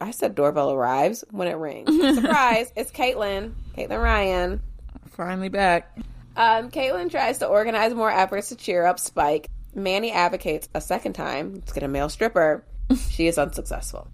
I 0.01 0.11
said 0.11 0.35
doorbell 0.35 0.71
arrives 0.71 1.23
when 1.31 1.47
it 1.47 1.55
rings. 1.55 1.89
Surprise! 2.15 2.71
It's 2.75 2.91
Caitlin. 2.91 3.53
Caitlin 3.77 4.01
Ryan. 4.01 4.61
Finally 5.07 5.49
back. 5.49 5.97
Um, 6.35 6.69
Caitlin 6.69 7.09
tries 7.09 7.39
to 7.39 7.47
organize 7.47 7.93
more 7.93 8.11
efforts 8.11 8.49
to 8.49 8.55
cheer 8.55 8.85
up 8.85 8.99
Spike. 8.99 9.49
Manny 9.75 10.11
advocates 10.11 10.69
a 10.73 10.81
second 10.81 11.13
time. 11.13 11.55
Let's 11.55 11.71
get 11.71 11.83
a 11.83 11.87
male 11.87 12.09
stripper. 12.09 12.65
she 13.09 13.27
is 13.27 13.37
unsuccessful. 13.37 14.07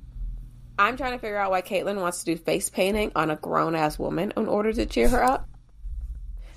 I'm 0.78 0.98
trying 0.98 1.14
to 1.14 1.20
figure 1.20 1.38
out 1.38 1.52
why 1.52 1.62
Caitlin 1.62 2.02
wants 2.02 2.20
to 2.20 2.26
do 2.26 2.38
face 2.38 2.70
painting 2.70 3.12
on 3.16 3.32
a 3.32 3.36
grown 3.38 3.76
ass 3.76 3.98
woman 3.98 4.34
in 4.36 4.48
order 4.48 4.74
to 4.74 4.86
cheer 4.86 5.08
her 5.08 5.24
up. 5.24 5.48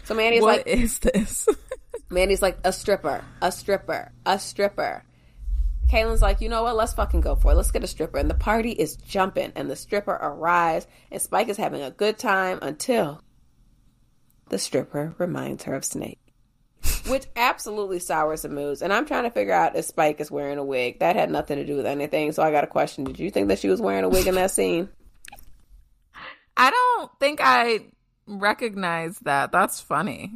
So 0.04 0.14
Manny's 0.14 0.42
what 0.42 0.58
like, 0.58 0.66
"What 0.66 0.78
is 0.78 0.98
this?" 0.98 1.48
Manny's 2.10 2.42
like, 2.42 2.58
"A 2.64 2.72
stripper, 2.72 3.24
a 3.40 3.52
stripper, 3.52 4.12
a 4.26 4.38
stripper." 4.38 5.04
Caitlin's 5.88 6.20
like, 6.20 6.42
you 6.42 6.50
know 6.50 6.62
what? 6.62 6.76
Let's 6.76 6.92
fucking 6.92 7.22
go 7.22 7.34
for 7.34 7.52
it. 7.52 7.54
Let's 7.54 7.70
get 7.70 7.82
a 7.82 7.86
stripper. 7.86 8.18
And 8.18 8.28
the 8.28 8.34
party 8.34 8.72
is 8.72 8.96
jumping, 8.96 9.52
and 9.56 9.70
the 9.70 9.76
stripper 9.76 10.12
arrives, 10.12 10.86
and 11.10 11.20
Spike 11.20 11.48
is 11.48 11.56
having 11.56 11.80
a 11.80 11.90
good 11.90 12.18
time 12.18 12.58
until 12.60 13.22
the 14.50 14.58
stripper 14.58 15.14
reminds 15.18 15.64
her 15.64 15.74
of 15.74 15.84
Snake, 15.84 16.27
which 17.06 17.26
absolutely 17.36 17.98
sours 17.98 18.42
the 18.42 18.48
moods. 18.48 18.82
And 18.82 18.92
I'm 18.92 19.06
trying 19.06 19.24
to 19.24 19.30
figure 19.30 19.54
out 19.54 19.76
if 19.76 19.84
Spike 19.84 20.20
is 20.20 20.30
wearing 20.30 20.58
a 20.58 20.64
wig. 20.64 21.00
That 21.00 21.16
had 21.16 21.30
nothing 21.30 21.56
to 21.56 21.64
do 21.64 21.76
with 21.76 21.86
anything. 21.86 22.32
So 22.32 22.42
I 22.42 22.50
got 22.50 22.64
a 22.64 22.68
question. 22.68 23.04
Did 23.04 23.18
you 23.18 23.30
think 23.30 23.48
that 23.48 23.58
she 23.58 23.68
was 23.68 23.80
wearing 23.80 24.04
a 24.04 24.08
wig 24.08 24.26
in 24.26 24.34
that 24.34 24.50
scene? 24.50 24.88
I 26.56 26.70
don't 26.70 27.10
think 27.20 27.40
I 27.42 27.80
recognized 28.26 29.24
that. 29.24 29.52
That's 29.52 29.80
funny. 29.80 30.32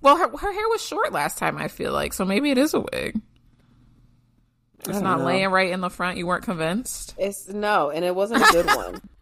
Well, 0.00 0.16
her 0.16 0.28
her 0.36 0.52
hair 0.52 0.68
was 0.68 0.82
short 0.82 1.12
last 1.12 1.38
time. 1.38 1.58
I 1.58 1.68
feel 1.68 1.92
like 1.92 2.14
so 2.14 2.24
maybe 2.24 2.50
it 2.50 2.58
is 2.58 2.72
a 2.72 2.80
wig. 2.80 3.20
It's 4.88 5.00
not 5.00 5.18
know. 5.18 5.26
laying 5.26 5.50
right 5.50 5.70
in 5.70 5.80
the 5.82 5.90
front. 5.90 6.16
You 6.16 6.26
weren't 6.26 6.44
convinced. 6.44 7.14
It's 7.18 7.48
no, 7.48 7.90
and 7.90 8.04
it 8.04 8.14
wasn't 8.14 8.42
a 8.42 8.52
good 8.52 8.66
one. 8.66 9.02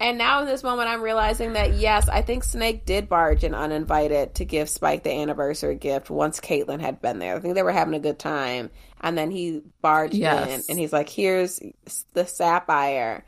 And 0.00 0.18
now 0.18 0.40
in 0.40 0.46
this 0.46 0.62
moment, 0.62 0.88
I'm 0.88 1.02
realizing 1.02 1.52
that 1.52 1.74
yes, 1.74 2.08
I 2.08 2.22
think 2.22 2.44
Snake 2.44 2.84
did 2.84 3.08
barge 3.08 3.44
in 3.44 3.54
uninvited 3.54 4.34
to 4.36 4.44
give 4.44 4.68
Spike 4.68 5.04
the 5.04 5.12
anniversary 5.12 5.76
gift 5.76 6.10
once 6.10 6.40
Caitlin 6.40 6.80
had 6.80 7.00
been 7.00 7.20
there. 7.20 7.36
I 7.36 7.40
think 7.40 7.54
they 7.54 7.62
were 7.62 7.72
having 7.72 7.94
a 7.94 8.00
good 8.00 8.18
time, 8.18 8.70
and 9.00 9.16
then 9.16 9.30
he 9.30 9.62
barged 9.80 10.14
yes. 10.14 10.48
in 10.48 10.62
and 10.68 10.78
he's 10.78 10.92
like, 10.92 11.08
"Here's 11.08 11.60
the 12.12 12.26
sapphire." 12.26 13.24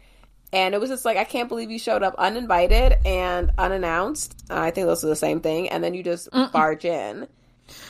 And 0.52 0.75
it 0.75 0.80
was 0.80 0.90
just 0.90 1.04
like, 1.04 1.16
I 1.16 1.25
can't 1.25 1.49
believe 1.49 1.70
you 1.70 1.78
showed 1.78 2.02
up 2.02 2.14
uninvited 2.18 2.96
and 3.04 3.50
unannounced. 3.58 4.35
Uh, 4.49 4.61
I 4.61 4.70
think 4.70 4.87
those 4.87 5.04
are 5.04 5.08
the 5.08 5.16
same 5.16 5.40
thing. 5.40 5.68
And 5.68 5.82
then 5.82 5.92
you 5.92 6.02
just 6.02 6.30
Mm-mm. 6.30 6.52
barge 6.52 6.85
in. 6.85 7.26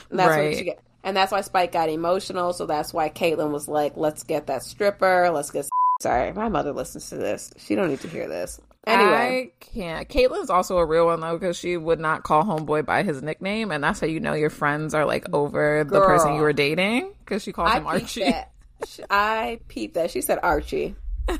And 0.09 0.19
that's 0.19 0.29
right. 0.29 0.49
what 0.49 0.57
you 0.57 0.63
get. 0.63 0.79
And 1.03 1.15
that's 1.15 1.31
why 1.31 1.41
Spike 1.41 1.71
got 1.71 1.89
emotional. 1.89 2.53
So 2.53 2.65
that's 2.65 2.93
why 2.93 3.09
Caitlin 3.09 3.51
was 3.51 3.67
like, 3.67 3.95
let's 3.95 4.23
get 4.23 4.47
that 4.47 4.63
stripper. 4.63 5.29
Let's 5.31 5.51
get. 5.51 5.67
Sorry, 6.01 6.33
my 6.33 6.49
mother 6.49 6.73
listens 6.73 7.09
to 7.09 7.15
this. 7.15 7.53
She 7.57 7.75
don't 7.75 7.89
need 7.89 8.01
to 8.01 8.09
hear 8.09 8.27
this. 8.27 8.59
Anyway. 8.87 9.51
I 9.51 9.51
can't. 9.59 10.07
Caitlin's 10.07 10.49
also 10.49 10.77
a 10.77 10.85
real 10.85 11.07
one 11.07 11.19
though, 11.19 11.37
because 11.37 11.57
she 11.57 11.75
would 11.77 11.99
not 11.99 12.23
call 12.23 12.43
homeboy 12.43 12.85
by 12.85 13.03
his 13.03 13.21
nickname, 13.21 13.71
and 13.71 13.83
that's 13.83 13.99
how 13.99 14.07
you 14.07 14.19
know 14.19 14.33
your 14.33 14.49
friends 14.49 14.93
are 14.93 15.05
like 15.05 15.25
over 15.33 15.83
Girl, 15.83 15.99
the 15.99 16.05
person 16.05 16.35
you 16.35 16.41
were 16.41 16.53
dating, 16.53 17.13
because 17.19 17.43
she 17.43 17.51
calls 17.51 17.71
I 17.71 17.77
him 17.77 17.87
Archie. 17.87 18.21
That. 18.21 18.51
I 19.09 19.59
peeped 19.67 19.95
that. 19.95 20.11
She 20.11 20.21
said 20.21 20.39
Archie. 20.41 20.95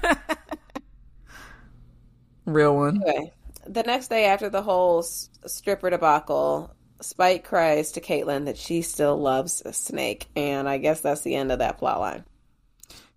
real 2.46 2.76
one. 2.76 3.02
Anyway, 3.04 3.32
the 3.66 3.84
next 3.84 4.10
day 4.10 4.26
after 4.26 4.50
the 4.50 4.62
whole 4.62 5.04
stripper 5.04 5.90
debacle, 5.90 6.74
Spike 7.02 7.44
cries 7.44 7.92
to 7.94 8.02
Caitlin 8.02 8.46
that 8.46 8.58
she 8.58 8.82
still 8.82 9.18
loves 9.18 9.64
Snake, 9.76 10.28
and 10.36 10.68
I 10.68 10.78
guess 10.80 11.02
that's 11.02 11.22
the 11.22 11.36
end 11.36 11.52
of 11.52 11.60
that 11.60 11.78
plot 11.78 12.00
line. 12.00 12.24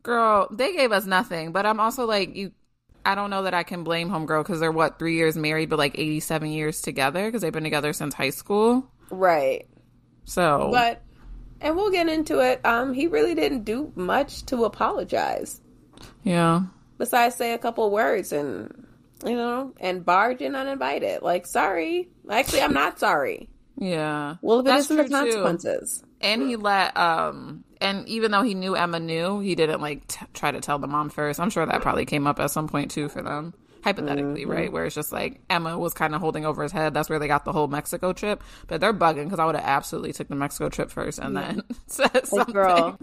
Girl, 0.03 0.49
they 0.51 0.75
gave 0.75 0.93
us 0.93 1.07
nothing, 1.07 1.53
but 1.53 1.67
I'm 1.67 1.81
also 1.81 2.07
like 2.07 2.35
you. 2.37 2.53
I 3.05 3.15
don't 3.15 3.31
know 3.31 3.43
that 3.43 3.55
I 3.55 3.63
can 3.63 3.85
blame 3.85 4.11
Homegirl 4.11 4.43
because 4.43 4.61
they're 4.61 4.73
what 4.73 4.99
three 4.99 5.17
years 5.17 5.37
married, 5.37 5.71
but 5.71 5.79
like 5.79 5.99
87 5.99 6.51
years 6.51 6.81
together 6.81 7.27
because 7.27 7.43
they've 7.43 7.53
been 7.53 7.65
together 7.65 7.93
since 7.93 8.15
high 8.15 8.31
school. 8.31 8.91
Right. 9.11 9.67
So, 10.25 10.69
but 10.73 11.03
and 11.61 11.77
we'll 11.77 11.91
get 11.91 12.09
into 12.09 12.41
it. 12.41 12.65
Um, 12.65 12.93
he 12.93 13.07
really 13.07 13.35
didn't 13.35 13.65
do 13.65 13.93
much 13.97 14.47
to 14.47 14.65
apologize. 14.65 15.61
Yeah. 16.23 16.63
Besides, 16.99 17.35
say 17.35 17.53
a 17.53 17.59
couple 17.59 17.91
words 17.91 18.33
and 18.33 18.87
you 19.25 19.37
know, 19.37 19.75
and 19.81 20.05
barge 20.05 20.41
in 20.41 20.55
uninvited. 20.55 21.23
Like, 21.23 21.47
sorry. 21.47 22.09
Actually, 22.31 22.63
I'm 22.63 22.73
not 22.73 22.99
sorry. 22.99 23.49
Yeah. 23.77 24.37
Well, 24.43 24.63
that's 24.63 24.89
the 24.89 25.09
consequences. 25.09 26.01
Too. 26.01 26.07
And 26.21 26.43
he 26.43 26.57
let 26.57 26.97
um 26.97 27.65
and 27.81 28.09
even 28.09 28.31
though 28.31 28.43
he 28.43 28.55
knew 28.55 28.75
Emma 28.75 29.01
knew, 29.01 29.41
he 29.41 29.55
didn't 29.55 29.81
like 29.81 30.07
t- 30.07 30.27
try 30.35 30.51
to 30.51 30.61
tell 30.61 30.79
the 30.79 30.87
mom 30.87 31.11
first. 31.11 31.41
I'm 31.41 31.51
sure 31.51 31.65
that 31.65 31.83
probably 31.83 32.05
came 32.05 32.27
up 32.27 32.39
at 32.41 32.51
some 32.51 32.69
point 32.69 32.91
too 32.91 33.09
for 33.09 33.23
them. 33.23 33.55
Hypothetically, 33.83 34.43
mm-hmm. 34.43 34.51
right? 34.51 34.73
Where 34.73 34.85
it's 34.85 34.95
just 34.95 35.11
like 35.11 35.41
Emma 35.49 35.79
was 35.79 35.95
kind 35.95 36.15
of 36.15 36.21
holding 36.21 36.45
over 36.45 36.63
his 36.63 36.73
head. 36.73 36.93
That's 36.93 37.09
where 37.09 37.19
they 37.19 37.29
got 37.29 37.47
the 37.47 37.53
whole 37.53 37.69
Mexico 37.69 38.13
trip. 38.13 38.43
But 38.67 38.83
they're 38.83 38.93
bugging 38.93 39.25
because 39.25 39.39
I 39.39 39.47
would 39.47 39.55
have 39.55 39.65
absolutely 39.65 40.13
took 40.13 40.29
the 40.29 40.35
Mexico 40.35 40.69
trip 40.69 40.91
first 40.91 41.19
and 41.19 41.35
yeah. 41.35 41.53
then 41.53 41.63
said 41.87 42.27
something. 42.27 42.53
girl, 42.53 42.99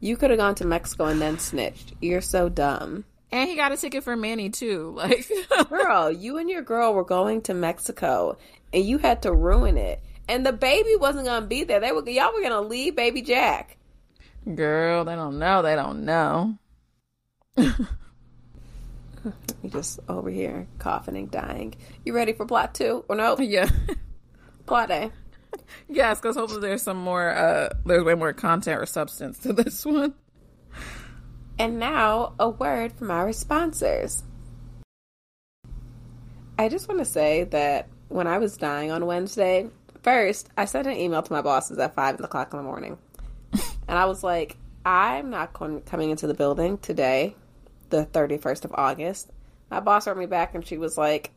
you 0.00 0.18
could 0.18 0.28
have 0.28 0.38
gone 0.38 0.54
to 0.56 0.66
Mexico 0.66 1.06
and 1.06 1.20
then 1.20 1.38
snitched. 1.38 1.94
You're 2.02 2.20
so 2.20 2.50
dumb. 2.50 3.06
And 3.32 3.48
he 3.48 3.56
got 3.56 3.72
a 3.72 3.78
ticket 3.78 4.04
for 4.04 4.16
Manny 4.16 4.50
too. 4.50 4.92
Like, 4.96 5.26
girl, 5.70 6.10
you 6.10 6.36
and 6.36 6.50
your 6.50 6.62
girl 6.62 6.92
were 6.92 7.04
going 7.04 7.40
to 7.42 7.54
Mexico, 7.54 8.36
and 8.74 8.84
you 8.84 8.98
had 8.98 9.22
to 9.22 9.32
ruin 9.32 9.78
it 9.78 10.02
and 10.28 10.44
the 10.44 10.52
baby 10.52 10.94
wasn't 10.94 11.24
gonna 11.24 11.46
be 11.46 11.64
there. 11.64 11.80
They 11.80 11.90
were 11.90 12.06
y'all 12.08 12.32
were 12.34 12.42
gonna 12.42 12.60
leave 12.60 12.94
baby 12.94 13.22
Jack. 13.22 13.77
Girl, 14.54 15.04
they 15.04 15.14
don't 15.14 15.38
know. 15.38 15.62
They 15.62 15.74
don't 15.74 16.04
know. 16.04 16.58
you 17.56 17.74
just 19.68 20.00
over 20.08 20.30
here 20.30 20.66
coughing 20.78 21.16
and 21.16 21.30
dying. 21.30 21.74
You 22.04 22.14
ready 22.14 22.32
for 22.32 22.46
plot 22.46 22.74
two 22.74 23.04
or 23.08 23.16
no? 23.16 23.36
Yeah. 23.40 23.68
Plot 24.66 24.90
A. 24.90 25.10
Yes, 25.88 26.20
because 26.20 26.36
hopefully 26.36 26.60
there's 26.60 26.82
some 26.82 26.98
more. 26.98 27.30
uh 27.30 27.70
There's 27.86 28.04
way 28.04 28.14
more 28.14 28.32
content 28.32 28.80
or 28.80 28.86
substance 28.86 29.38
to 29.40 29.52
this 29.54 29.84
one. 29.84 30.14
And 31.58 31.78
now 31.78 32.34
a 32.38 32.48
word 32.48 32.92
from 32.92 33.10
our 33.10 33.32
sponsors. 33.32 34.22
I 36.58 36.68
just 36.68 36.88
want 36.88 37.00
to 37.00 37.04
say 37.04 37.44
that 37.44 37.88
when 38.08 38.26
I 38.26 38.38
was 38.38 38.56
dying 38.56 38.90
on 38.90 39.06
Wednesday, 39.06 39.68
first 40.02 40.48
I 40.56 40.64
sent 40.66 40.86
an 40.86 40.96
email 40.96 41.22
to 41.22 41.32
my 41.32 41.40
bosses 41.42 41.78
at 41.78 41.94
five 41.94 42.20
o'clock 42.20 42.52
in 42.52 42.58
the 42.58 42.62
morning, 42.62 42.98
and 43.88 43.98
I 43.98 44.04
was 44.04 44.22
like, 44.22 44.56
"I'm 44.84 45.30
not 45.30 45.52
con- 45.54 45.80
coming 45.80 46.10
into 46.10 46.26
the 46.26 46.34
building 46.34 46.78
today, 46.78 47.34
the 47.90 48.04
thirty 48.04 48.36
first 48.38 48.64
of 48.64 48.72
August." 48.74 49.30
My 49.70 49.80
boss 49.80 50.06
wrote 50.06 50.16
me 50.16 50.26
back, 50.26 50.54
and 50.54 50.64
she 50.66 50.78
was 50.78 50.96
like, 50.96 51.32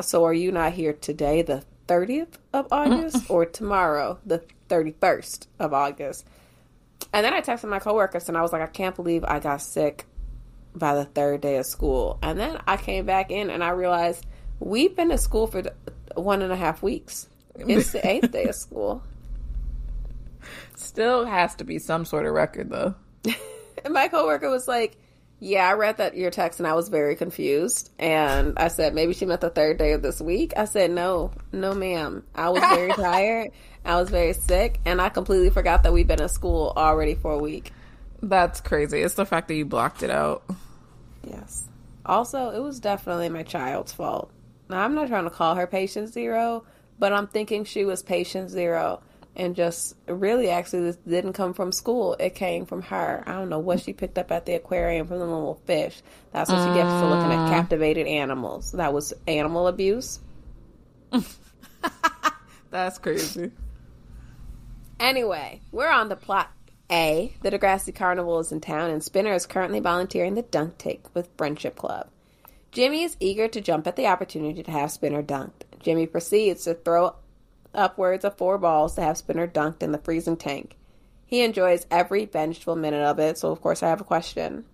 "So 0.00 0.24
are 0.24 0.32
you 0.32 0.52
not 0.52 0.72
here 0.74 0.92
today, 0.92 1.42
the 1.42 1.64
thirtieth 1.88 2.38
of 2.52 2.68
August, 2.70 3.28
or 3.30 3.44
tomorrow, 3.46 4.18
the 4.24 4.42
thirty 4.68 4.94
first 5.00 5.48
of 5.58 5.72
August?" 5.72 6.26
And 7.12 7.24
then 7.24 7.34
I 7.34 7.40
texted 7.40 7.68
my 7.68 7.78
coworkers, 7.78 8.28
and 8.28 8.36
I 8.38 8.42
was 8.42 8.52
like, 8.52 8.62
"I 8.62 8.66
can't 8.66 8.94
believe 8.94 9.24
I 9.24 9.40
got 9.40 9.60
sick." 9.62 10.06
By 10.74 10.94
the 10.94 11.06
third 11.06 11.40
day 11.40 11.56
of 11.56 11.64
school. 11.64 12.18
And 12.22 12.38
then 12.38 12.60
I 12.66 12.76
came 12.76 13.06
back 13.06 13.30
in 13.30 13.48
and 13.48 13.64
I 13.64 13.70
realized 13.70 14.26
we've 14.60 14.94
been 14.94 15.08
to 15.08 15.16
school 15.16 15.46
for 15.46 15.62
one 16.14 16.42
and 16.42 16.52
a 16.52 16.56
half 16.56 16.82
weeks. 16.82 17.30
It's 17.54 17.92
the 17.92 18.06
eighth 18.06 18.30
day 18.30 18.44
of 18.44 18.54
school. 18.66 19.02
Still 20.76 21.24
has 21.24 21.54
to 21.56 21.64
be 21.64 21.78
some 21.78 22.04
sort 22.04 22.26
of 22.26 22.32
record, 22.32 22.70
though. 22.70 22.94
and 23.84 23.94
my 23.94 24.08
coworker 24.08 24.50
was 24.50 24.68
like, 24.68 24.96
"Yeah, 25.40 25.68
I 25.68 25.74
read 25.74 25.98
that 25.98 26.16
your 26.16 26.30
text, 26.30 26.60
and 26.60 26.66
I 26.66 26.74
was 26.74 26.88
very 26.88 27.16
confused." 27.16 27.90
And 27.98 28.58
I 28.58 28.68
said, 28.68 28.94
"Maybe 28.94 29.14
she 29.14 29.26
meant 29.26 29.40
the 29.40 29.50
third 29.50 29.78
day 29.78 29.92
of 29.92 30.02
this 30.02 30.20
week." 30.20 30.52
I 30.56 30.64
said, 30.64 30.90
"No, 30.90 31.32
no, 31.52 31.74
ma'am. 31.74 32.24
I 32.34 32.50
was 32.50 32.62
very 32.62 32.92
tired. 32.94 33.50
I 33.84 34.00
was 34.00 34.10
very 34.10 34.32
sick, 34.32 34.80
and 34.84 35.00
I 35.00 35.08
completely 35.08 35.50
forgot 35.50 35.82
that 35.84 35.92
we've 35.92 36.06
been 36.06 36.22
in 36.22 36.28
school 36.28 36.72
already 36.76 37.14
for 37.14 37.32
a 37.32 37.38
week." 37.38 37.72
That's 38.22 38.60
crazy. 38.60 39.02
It's 39.02 39.14
the 39.14 39.26
fact 39.26 39.48
that 39.48 39.54
you 39.54 39.64
blocked 39.64 40.02
it 40.02 40.10
out. 40.10 40.42
Yes. 41.22 41.64
Also, 42.04 42.50
it 42.50 42.60
was 42.60 42.80
definitely 42.80 43.28
my 43.28 43.42
child's 43.42 43.92
fault. 43.92 44.30
Now, 44.68 44.82
I'm 44.82 44.94
not 44.94 45.08
trying 45.08 45.24
to 45.24 45.30
call 45.30 45.54
her 45.54 45.66
patient 45.66 46.08
zero, 46.08 46.64
but 46.98 47.12
I'm 47.12 47.26
thinking 47.26 47.64
she 47.64 47.84
was 47.84 48.02
patient 48.02 48.50
zero 48.50 49.02
and 49.36 49.54
just 49.54 49.94
really 50.06 50.48
actually 50.48 50.80
this 50.80 50.96
didn't 50.96 51.34
come 51.34 51.54
from 51.54 51.70
school. 51.70 52.16
It 52.18 52.34
came 52.34 52.66
from 52.66 52.82
her. 52.82 53.22
I 53.26 53.32
don't 53.32 53.48
know 53.48 53.58
what 53.58 53.80
she 53.80 53.92
picked 53.92 54.18
up 54.18 54.32
at 54.32 54.46
the 54.46 54.54
aquarium 54.54 55.06
from 55.06 55.18
the 55.18 55.26
little 55.26 55.60
fish. 55.66 56.02
That's 56.32 56.50
what 56.50 56.66
she 56.66 56.74
gets 56.74 56.88
for 57.00 57.08
looking 57.08 57.32
at 57.32 57.46
mm. 57.46 57.50
captivated 57.50 58.06
animals. 58.06 58.72
That 58.72 58.92
was 58.92 59.12
animal 59.28 59.68
abuse. 59.68 60.20
That's 62.70 62.98
crazy. 62.98 63.52
Anyway, 64.98 65.60
we're 65.70 65.90
on 65.90 66.08
the 66.08 66.16
plot 66.16 66.50
A. 66.90 67.34
The 67.42 67.50
Degrassi 67.50 67.94
Carnival 67.94 68.40
is 68.40 68.50
in 68.50 68.60
town, 68.60 68.90
and 68.90 69.04
Spinner 69.04 69.34
is 69.34 69.46
currently 69.46 69.80
volunteering 69.80 70.34
the 70.34 70.42
dunk 70.42 70.78
take 70.78 71.14
with 71.14 71.28
Friendship 71.36 71.76
Club. 71.76 72.08
Jimmy 72.72 73.04
is 73.04 73.16
eager 73.20 73.48
to 73.48 73.60
jump 73.60 73.86
at 73.86 73.96
the 73.96 74.06
opportunity 74.06 74.62
to 74.62 74.70
have 74.70 74.90
Spinner 74.90 75.22
dunked. 75.22 75.62
Jimmy 75.80 76.06
proceeds 76.06 76.64
to 76.64 76.74
throw 76.74 77.14
upwards 77.76 78.24
of 78.24 78.36
four 78.36 78.58
balls 78.58 78.94
to 78.94 79.02
have 79.02 79.18
Spinner 79.18 79.46
dunked 79.46 79.82
in 79.82 79.92
the 79.92 79.98
freezing 79.98 80.36
tank. 80.36 80.76
He 81.26 81.42
enjoys 81.42 81.86
every 81.90 82.24
vengeful 82.24 82.76
minute 82.76 83.02
of 83.02 83.18
it, 83.18 83.38
so 83.38 83.50
of 83.50 83.60
course 83.60 83.82
I 83.82 83.88
have 83.88 84.00
a 84.00 84.04
question. 84.04 84.64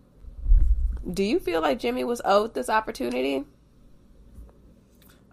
Do 1.11 1.25
you 1.25 1.38
feel 1.38 1.61
like 1.61 1.78
Jimmy 1.78 2.04
was 2.04 2.21
owed 2.25 2.54
this 2.54 2.68
opportunity? 2.68 3.44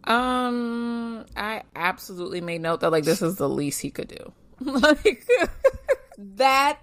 Um, 0.05 1.25
I 1.35 1.63
absolutely 1.75 2.41
made 2.41 2.61
note 2.61 2.79
that 2.79 2.91
like 2.91 3.03
this 3.03 3.21
is 3.21 3.35
the 3.35 3.49
least 3.49 3.81
he 3.81 3.91
could 3.91 4.07
do. 4.07 4.33
like 4.61 5.27
that 6.17 6.79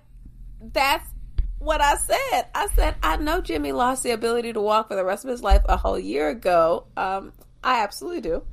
that's 0.61 1.09
what 1.59 1.81
I 1.81 1.97
said. 1.97 2.47
I 2.55 2.69
said, 2.75 2.95
I 3.03 3.17
know 3.17 3.41
Jimmy 3.41 3.73
lost 3.73 4.03
the 4.03 4.13
ability 4.13 4.53
to 4.53 4.61
walk 4.61 4.89
for 4.89 4.97
the 4.97 5.05
rest 5.05 5.25
of 5.25 5.31
his 5.31 5.43
life 5.43 5.63
a 5.69 5.77
whole 5.77 5.99
year 5.99 6.29
ago. 6.29 6.87
Um, 6.97 7.33
I 7.65 7.83
absolutely 7.83 8.21
do. 8.21 8.45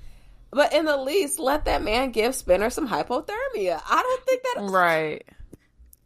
But 0.53 0.73
in 0.73 0.85
the 0.85 0.97
least, 0.97 1.39
let 1.39 1.65
that 1.65 1.83
man 1.83 2.11
give 2.11 2.35
Spinner 2.35 2.69
some 2.69 2.87
hypothermia. 2.87 3.81
I 3.89 4.01
don't 4.01 4.25
think 4.25 4.43
that 4.43 4.61
right. 4.71 5.25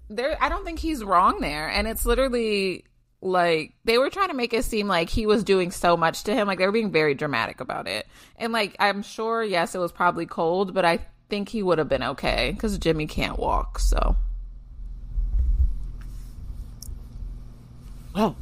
There, 0.10 0.38
I 0.42 0.50
don't 0.50 0.64
think 0.64 0.80
he's 0.80 1.04
wrong 1.04 1.42
there, 1.42 1.68
and 1.68 1.88
it's 1.88 2.06
literally 2.06 2.86
like 3.22 3.74
they 3.84 3.98
were 3.98 4.10
trying 4.10 4.30
to 4.30 4.34
make 4.34 4.54
it 4.54 4.64
seem 4.64 4.88
like 4.88 5.10
he 5.10 5.26
was 5.26 5.44
doing 5.44 5.72
so 5.72 5.98
much 5.98 6.24
to 6.24 6.34
him. 6.34 6.48
Like 6.48 6.60
they 6.60 6.66
were 6.66 6.72
being 6.72 6.92
very 6.92 7.14
dramatic 7.14 7.60
about 7.60 7.88
it, 7.88 8.08
and 8.38 8.54
like 8.54 8.76
I'm 8.80 9.04
sure, 9.04 9.44
yes, 9.44 9.76
it 9.76 9.80
was 9.80 9.92
probably 9.92 10.26
cold, 10.26 10.74
but 10.74 10.86
I 10.86 11.00
think 11.30 11.50
he 11.50 11.62
would 11.62 11.78
have 11.78 11.90
been 11.90 12.04
okay 12.04 12.52
because 12.54 12.78
Jimmy 12.78 13.06
can't 13.06 13.38
walk. 13.38 13.80
So 13.80 14.16
Wow. 18.18 18.36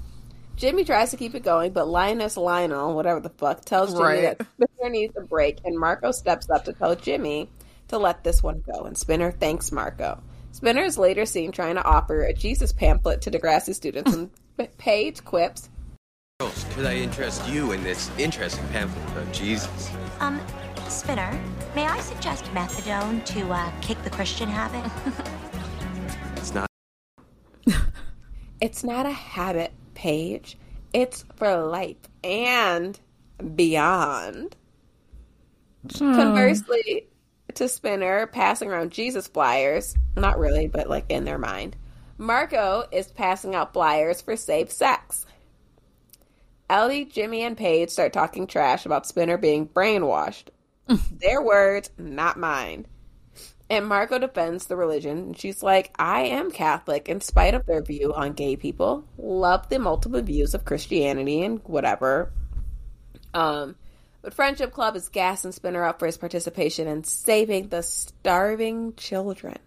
Jimmy 0.55 0.85
tries 0.85 1.11
to 1.11 1.17
keep 1.17 1.35
it 1.35 1.43
going, 1.43 1.73
but 1.73 1.87
Lioness 1.87 2.37
Lionel, 2.37 2.95
whatever 2.95 3.19
the 3.19 3.29
fuck, 3.29 3.65
tells 3.65 3.91
Jimmy 3.91 4.03
right. 4.03 4.37
that 4.37 4.47
Spinner 4.55 4.89
needs 4.89 5.15
a 5.17 5.21
break, 5.21 5.59
and 5.65 5.77
Marco 5.77 6.11
steps 6.11 6.49
up 6.49 6.65
to 6.65 6.73
tell 6.73 6.95
Jimmy 6.95 7.49
to 7.89 7.97
let 7.97 8.23
this 8.23 8.41
one 8.41 8.63
go, 8.65 8.83
and 8.83 8.97
Spinner 8.97 9.31
thanks 9.31 9.71
Marco. 9.71 10.21
Spinner 10.53 10.83
is 10.83 10.97
later 10.97 11.25
seen 11.25 11.51
trying 11.51 11.75
to 11.75 11.83
offer 11.83 12.23
a 12.23 12.33
Jesus 12.33 12.71
pamphlet 12.71 13.21
to 13.23 13.31
Degrassi 13.31 13.75
students, 13.75 14.13
and 14.13 14.29
Paige 14.77 15.23
quips, 15.25 15.69
Could 16.39 16.85
I 16.85 16.95
interest 16.95 17.47
you 17.49 17.73
in 17.73 17.83
this 17.83 18.09
interesting 18.17 18.65
pamphlet 18.69 19.05
about 19.09 19.33
Jesus? 19.33 19.91
Um, 20.21 20.39
Spinner, 20.87 21.37
may 21.75 21.85
I 21.85 21.99
suggest 21.99 22.45
methadone 22.45 23.25
to 23.25 23.51
uh, 23.51 23.71
kick 23.81 24.01
the 24.03 24.09
Christian 24.09 24.47
habit? 24.47 24.89
it's 26.37 26.53
not. 26.53 26.69
It's 28.61 28.85
not 28.85 29.05
a 29.05 29.11
habit, 29.11 29.73
Paige. 29.95 30.57
It's 30.93 31.25
for 31.35 31.65
life 31.65 31.97
and 32.23 32.99
beyond. 33.55 34.55
Hmm. 35.97 36.15
Conversely, 36.15 37.07
to 37.55 37.67
Spinner, 37.67 38.27
passing 38.27 38.69
around 38.69 38.91
Jesus 38.91 39.27
flyers, 39.27 39.95
not 40.15 40.39
really, 40.39 40.67
but 40.67 40.89
like 40.89 41.05
in 41.09 41.25
their 41.25 41.37
mind, 41.37 41.75
Marco 42.17 42.85
is 42.91 43.07
passing 43.07 43.55
out 43.55 43.73
flyers 43.73 44.21
for 44.21 44.35
safe 44.35 44.71
sex. 44.71 45.25
Ellie, 46.69 47.05
Jimmy, 47.05 47.43
and 47.43 47.57
Paige 47.57 47.89
start 47.89 48.13
talking 48.13 48.47
trash 48.47 48.85
about 48.85 49.05
Spinner 49.05 49.37
being 49.37 49.67
brainwashed. 49.67 50.47
Their 51.11 51.41
words, 51.41 51.91
not 51.97 52.39
mine. 52.39 52.87
And 53.69 53.87
Marco 53.87 54.19
defends 54.19 54.67
the 54.67 54.75
religion. 54.75 55.33
She's 55.33 55.63
like, 55.63 55.91
I 55.97 56.23
am 56.23 56.51
Catholic 56.51 57.09
in 57.09 57.21
spite 57.21 57.55
of 57.55 57.65
their 57.65 57.81
view 57.81 58.13
on 58.13 58.33
gay 58.33 58.55
people. 58.55 59.05
Love 59.17 59.69
the 59.69 59.79
multiple 59.79 60.21
views 60.21 60.53
of 60.53 60.65
Christianity 60.65 61.41
and 61.41 61.61
whatever. 61.63 62.31
Um, 63.33 63.75
but 64.21 64.35
Friendship 64.35 64.71
Club 64.71 64.95
is 64.95 65.09
gas 65.09 65.45
and 65.45 65.53
Spinner 65.53 65.83
up 65.83 65.99
for 65.99 66.05
his 66.05 66.17
participation 66.17 66.87
in 66.87 67.03
saving 67.03 67.69
the 67.69 67.81
starving 67.81 68.93
children. 68.95 69.57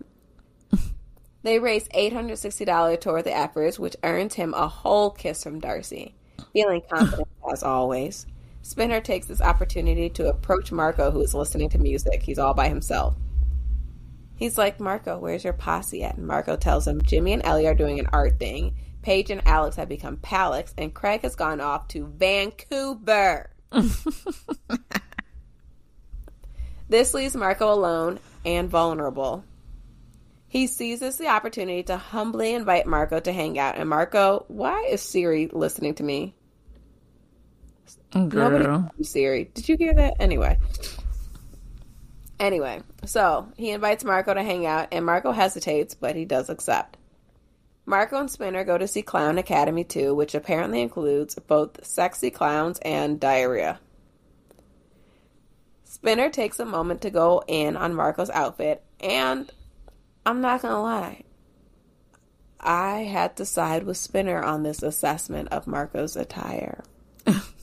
they 1.43 1.59
raise 1.59 1.89
$860 1.89 3.01
toward 3.01 3.25
the 3.25 3.37
efforts, 3.37 3.81
which 3.81 3.97
earns 4.05 4.35
him 4.35 4.55
a 4.55 4.69
whole 4.69 5.11
kiss 5.11 5.43
from 5.43 5.59
Darcy. 5.59 6.15
Feeling 6.53 6.83
confident 6.89 7.29
as 7.53 7.65
always, 7.65 8.27
Spinner 8.63 9.01
takes 9.01 9.27
this 9.27 9.41
opportunity 9.41 10.09
to 10.11 10.29
approach 10.29 10.71
Marco, 10.71 11.11
who 11.11 11.21
is 11.21 11.35
listening 11.35 11.69
to 11.71 11.79
music. 11.79 12.23
He's 12.23 12.39
all 12.39 12.55
by 12.55 12.69
himself. 12.69 13.17
He's 14.39 14.57
like, 14.57 14.79
Marco, 14.79 15.19
where's 15.19 15.43
your 15.43 15.53
posse 15.53 16.05
at? 16.05 16.17
And 16.17 16.27
Marco 16.27 16.57
tells 16.57 16.87
him 16.87 17.03
Jimmy 17.03 17.33
and 17.33 17.45
Ellie 17.45 17.67
are 17.67 17.75
doing 17.75 17.99
an 17.99 18.09
art 18.13 18.39
thing. 18.39 18.77
Paige 19.03 19.31
and 19.31 19.43
Alex 19.47 19.75
have 19.77 19.89
become 19.89 20.17
Palex, 20.17 20.73
and 20.79 20.95
Craig 20.95 21.23
has 21.23 21.35
gone 21.35 21.61
off 21.61 21.89
to 21.89 22.07
Vancouver. 22.07 23.51
this 26.89 27.15
leaves 27.15 27.35
Marco 27.35 27.73
alone 27.73 28.21
and 28.45 28.71
vulnerable. 28.71 29.45
He 30.47 30.69
seizes 30.69 31.17
the 31.17 31.27
opportunity 31.27 31.83
to 31.85 31.97
humbly 31.97 32.55
invite 32.55 32.87
Marco 32.87 33.19
to 33.19 33.33
hang 33.33 33.59
out. 33.59 33.77
And 33.77 33.89
Marco, 33.89 34.45
why 34.49 34.85
is 34.85 35.03
Siri 35.03 35.49
listening 35.53 35.95
to 35.97 36.05
me? 36.05 36.35
Girl. 38.13 38.51
Nobody 38.51 39.05
Siri. 39.05 39.51
Did 39.53 39.69
you 39.69 39.77
hear 39.77 39.95
that? 39.95 40.15
Anyway. 40.21 40.59
Anyway, 42.41 42.83
so 43.05 43.49
he 43.57 43.71
invites 43.71 44.05
Marco 44.05 44.33
to 44.33 44.43
hang 44.43 44.65
out, 44.65 44.89
and 44.93 45.05
Marco 45.05 45.33
hesitates, 45.33 45.95
but 45.95 46.15
he 46.15 46.25
does 46.25 46.49
accept. 46.49 46.97
Marco 47.85 48.19
and 48.19 48.31
Spinner 48.31 48.65
go 48.65 48.79
to 48.79 48.87
see 48.87 49.03
Clown 49.03 49.39
Academy 49.39 49.83
2, 49.83 50.15
which 50.15 50.35
apparently 50.35 50.83
includes 50.83 51.35
both 51.37 51.85
sexy 51.85 52.31
clowns 52.31 52.79
and 52.83 53.19
diarrhea. 53.19 53.81
Spinner 55.85 56.31
takes 56.31 56.61
a 56.61 56.65
moment 56.65 57.01
to 57.01 57.11
go 57.11 57.43
in 57.49 57.77
on 57.77 57.95
Marco's 57.95 58.31
outfit, 58.31 58.85
and 59.01 59.51
I'm 60.25 60.41
not 60.41 60.63
gonna 60.63 60.83
lie, 60.83 61.25
I 62.61 62.99
had 62.99 63.37
to 63.37 63.45
side 63.45 63.85
with 63.85 63.97
Spinner 63.97 64.43
on 64.43 64.63
this 64.63 64.83
assessment 64.83 65.49
of 65.51 65.67
Marco's 65.67 66.17
attire. 66.17 66.85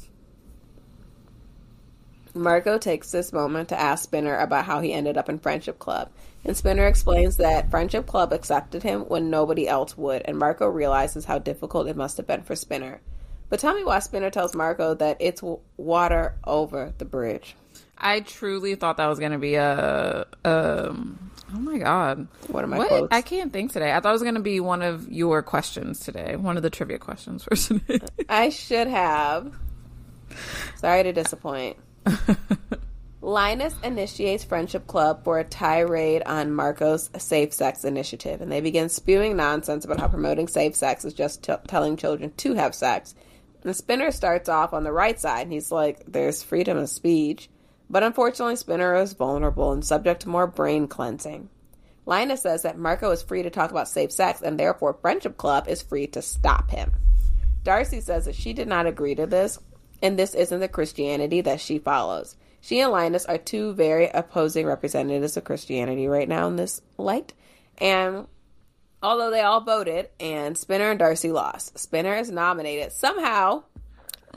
Marco 2.36 2.78
takes 2.78 3.12
this 3.12 3.32
moment 3.32 3.70
to 3.70 3.80
ask 3.80 4.04
Spinner 4.04 4.38
about 4.38 4.66
how 4.66 4.82
he 4.82 4.94
ended 4.94 5.18
up 5.18 5.30
in 5.30 5.40
Friendship 5.40 5.80
Club. 5.80 6.10
And 6.44 6.56
Spinner 6.56 6.86
explains 6.86 7.38
that 7.38 7.72
Friendship 7.72 8.06
Club 8.06 8.34
accepted 8.34 8.84
him 8.84 9.02
when 9.02 9.30
nobody 9.30 9.68
else 9.68 9.98
would, 9.98 10.22
and 10.26 10.38
Marco 10.38 10.68
realizes 10.68 11.26
how 11.26 11.40
difficult 11.40 11.88
it 11.88 11.96
must 11.96 12.18
have 12.18 12.28
been 12.28 12.44
for 12.44 12.56
Spinner. 12.56 13.02
But 13.50 13.60
tell 13.60 13.74
me 13.74 13.84
why 13.84 14.00
Spinner 14.00 14.30
tells 14.30 14.54
Marco 14.54 14.94
that 14.96 15.18
it's 15.20 15.42
water 15.78 16.36
over 16.46 16.94
the 16.98 17.06
bridge. 17.06 17.56
I 17.98 18.20
truly 18.20 18.76
thought 18.76 18.98
that 18.98 19.08
was 19.08 19.20
going 19.20 19.32
to 19.32 19.38
be 19.38 19.56
a, 19.56 20.26
um, 20.44 21.32
oh 21.54 21.60
my 21.60 21.78
god, 21.78 22.28
what 22.48 22.64
am 22.64 22.74
I? 22.74 22.78
What? 22.78 23.14
I 23.14 23.22
can't 23.22 23.54
think 23.54 23.72
today. 23.72 23.94
I 23.94 24.00
thought 24.00 24.10
it 24.10 24.14
was 24.14 24.24
going 24.24 24.36
to 24.36 24.42
be 24.42 24.60
one 24.60 24.82
of 24.82 25.10
your 25.10 25.42
questions 25.42 26.00
today, 26.00 26.36
one 26.36 26.58
of 26.58 26.64
the 26.64 26.70
trivia 26.70 27.00
questions 27.00 27.44
for 27.44 27.56
today. 27.56 28.00
I 28.28 28.50
should 28.50 28.88
have. 28.88 29.54
Sorry 30.76 31.04
to 31.04 31.14
disappoint. 31.14 31.78
Linus 33.22 33.74
initiates 33.84 34.44
Friendship 34.44 34.86
Club 34.86 35.24
for 35.24 35.40
a 35.40 35.44
tirade 35.44 36.22
on 36.26 36.52
Marco's 36.52 37.10
safe 37.18 37.54
sex 37.54 37.84
initiative, 37.84 38.42
and 38.42 38.52
they 38.52 38.62
begin 38.62 38.88
spewing 38.88 39.36
nonsense 39.36 39.84
about 39.84 40.00
how 40.00 40.08
promoting 40.08 40.48
safe 40.48 40.76
sex 40.76 41.04
is 41.04 41.14
just 41.14 41.44
t- 41.44 41.54
telling 41.68 41.98
children 41.98 42.32
to 42.38 42.54
have 42.54 42.76
sex. 42.76 43.16
And 43.64 43.76
Spinner 43.76 44.12
starts 44.12 44.48
off 44.48 44.74
on 44.74 44.84
the 44.84 44.92
right 44.92 45.20
side, 45.20 45.42
and 45.42 45.52
he's 45.52 45.72
like, 45.72 46.04
There's 46.06 46.44
freedom 46.44 46.78
of 46.78 46.90
speech. 46.90 47.50
But 47.90 48.04
unfortunately, 48.04 48.56
Spinner 48.56 48.96
is 48.96 49.14
vulnerable 49.14 49.72
and 49.72 49.84
subject 49.84 50.22
to 50.22 50.30
more 50.30 50.48
brain 50.48 50.88
cleansing. 50.88 51.50
Linus 52.06 52.44
says 52.44 52.62
that 52.62 52.78
Marco 52.78 53.10
is 53.12 53.24
free 53.24 53.42
to 53.42 53.50
talk 53.50 53.72
about 53.72 53.88
safe 53.88 54.12
sex, 54.12 54.42
and 54.42 54.60
therefore 54.60 54.98
Friendship 55.02 55.38
Club 55.38 55.68
is 55.68 55.82
free 55.82 56.06
to 56.08 56.22
stop 56.22 56.70
him. 56.70 56.92
Darcy 57.64 58.02
says 58.02 58.26
that 58.26 58.36
she 58.36 58.54
did 58.54 58.68
not 58.68 58.86
agree 58.86 59.16
to 59.16 59.26
this, 59.26 59.58
and 60.06 60.20
this 60.20 60.36
isn't 60.36 60.60
the 60.60 60.68
Christianity 60.68 61.42
that 61.42 61.60
she 61.60 61.80
follows. 61.80 62.36
She 62.62 62.80
and 62.80 62.92
Linus 62.92 63.26
are 63.26 63.40
two 63.40 63.74
very 63.74 64.08
opposing 64.08 64.68
representatives 64.68 65.36
of 65.36 65.46
Christianity 65.46 66.06
right 66.08 66.30
now 66.30 66.48
in 66.48 66.58
this 66.58 66.80
light. 67.00 67.34
And 67.80 68.28
although 69.02 69.32
they 69.32 69.42
all 69.42 69.62
voted 69.62 70.10
and 70.20 70.56
Spinner 70.56 70.92
and 70.92 71.00
Darcy 71.00 71.32
lost, 71.32 71.80
Spinner 71.80 72.16
is 72.16 72.30
nominated 72.30 72.92
somehow. 72.92 73.64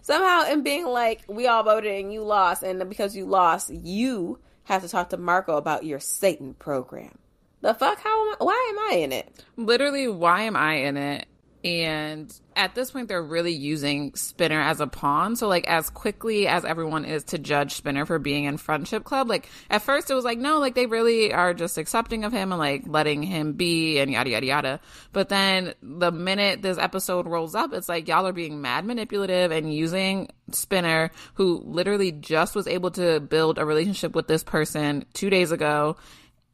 Somehow, 0.00 0.50
in 0.50 0.62
being 0.62 0.86
like, 0.86 1.22
we 1.28 1.48
all 1.48 1.64
voted 1.64 2.00
and 2.00 2.12
you 2.12 2.22
lost, 2.22 2.62
and 2.62 2.88
because 2.88 3.14
you 3.14 3.26
lost, 3.26 3.68
you 3.68 4.38
have 4.64 4.82
to 4.82 4.88
talk 4.88 5.10
to 5.10 5.16
Marco 5.18 5.56
about 5.56 5.84
your 5.84 6.00
Satan 6.00 6.54
program. 6.54 7.18
The 7.60 7.74
fuck? 7.74 8.00
How 8.00 8.26
am 8.26 8.36
I? 8.40 8.44
Why 8.44 8.68
am 8.70 8.92
I 8.92 9.00
in 9.02 9.12
it? 9.12 9.44
Literally, 9.56 10.08
why 10.08 10.42
am 10.42 10.56
I 10.56 10.74
in 10.74 10.96
it? 10.96 11.26
And 11.64 12.32
at 12.54 12.76
this 12.76 12.92
point, 12.92 13.08
they're 13.08 13.22
really 13.22 13.52
using 13.52 14.14
Spinner 14.14 14.60
as 14.60 14.80
a 14.80 14.86
pawn. 14.86 15.34
So, 15.34 15.48
like, 15.48 15.66
as 15.66 15.90
quickly 15.90 16.46
as 16.46 16.64
everyone 16.64 17.04
is 17.04 17.24
to 17.24 17.38
judge 17.38 17.74
Spinner 17.74 18.06
for 18.06 18.20
being 18.20 18.44
in 18.44 18.58
Friendship 18.58 19.02
Club, 19.02 19.28
like, 19.28 19.48
at 19.68 19.82
first 19.82 20.10
it 20.10 20.14
was 20.14 20.24
like, 20.24 20.38
no, 20.38 20.60
like, 20.60 20.76
they 20.76 20.86
really 20.86 21.32
are 21.32 21.54
just 21.54 21.76
accepting 21.76 22.24
of 22.24 22.32
him 22.32 22.52
and, 22.52 22.60
like, 22.60 22.84
letting 22.86 23.24
him 23.24 23.54
be 23.54 23.98
and 23.98 24.10
yada, 24.10 24.30
yada, 24.30 24.46
yada. 24.46 24.80
But 25.12 25.30
then 25.30 25.74
the 25.82 26.12
minute 26.12 26.62
this 26.62 26.78
episode 26.78 27.26
rolls 27.26 27.56
up, 27.56 27.72
it's 27.72 27.88
like, 27.88 28.06
y'all 28.06 28.26
are 28.26 28.32
being 28.32 28.60
mad 28.60 28.84
manipulative 28.84 29.50
and 29.50 29.74
using 29.74 30.28
Spinner, 30.52 31.10
who 31.34 31.62
literally 31.64 32.12
just 32.12 32.54
was 32.54 32.68
able 32.68 32.92
to 32.92 33.18
build 33.18 33.58
a 33.58 33.64
relationship 33.64 34.14
with 34.14 34.28
this 34.28 34.44
person 34.44 35.04
two 35.12 35.28
days 35.28 35.50
ago 35.50 35.96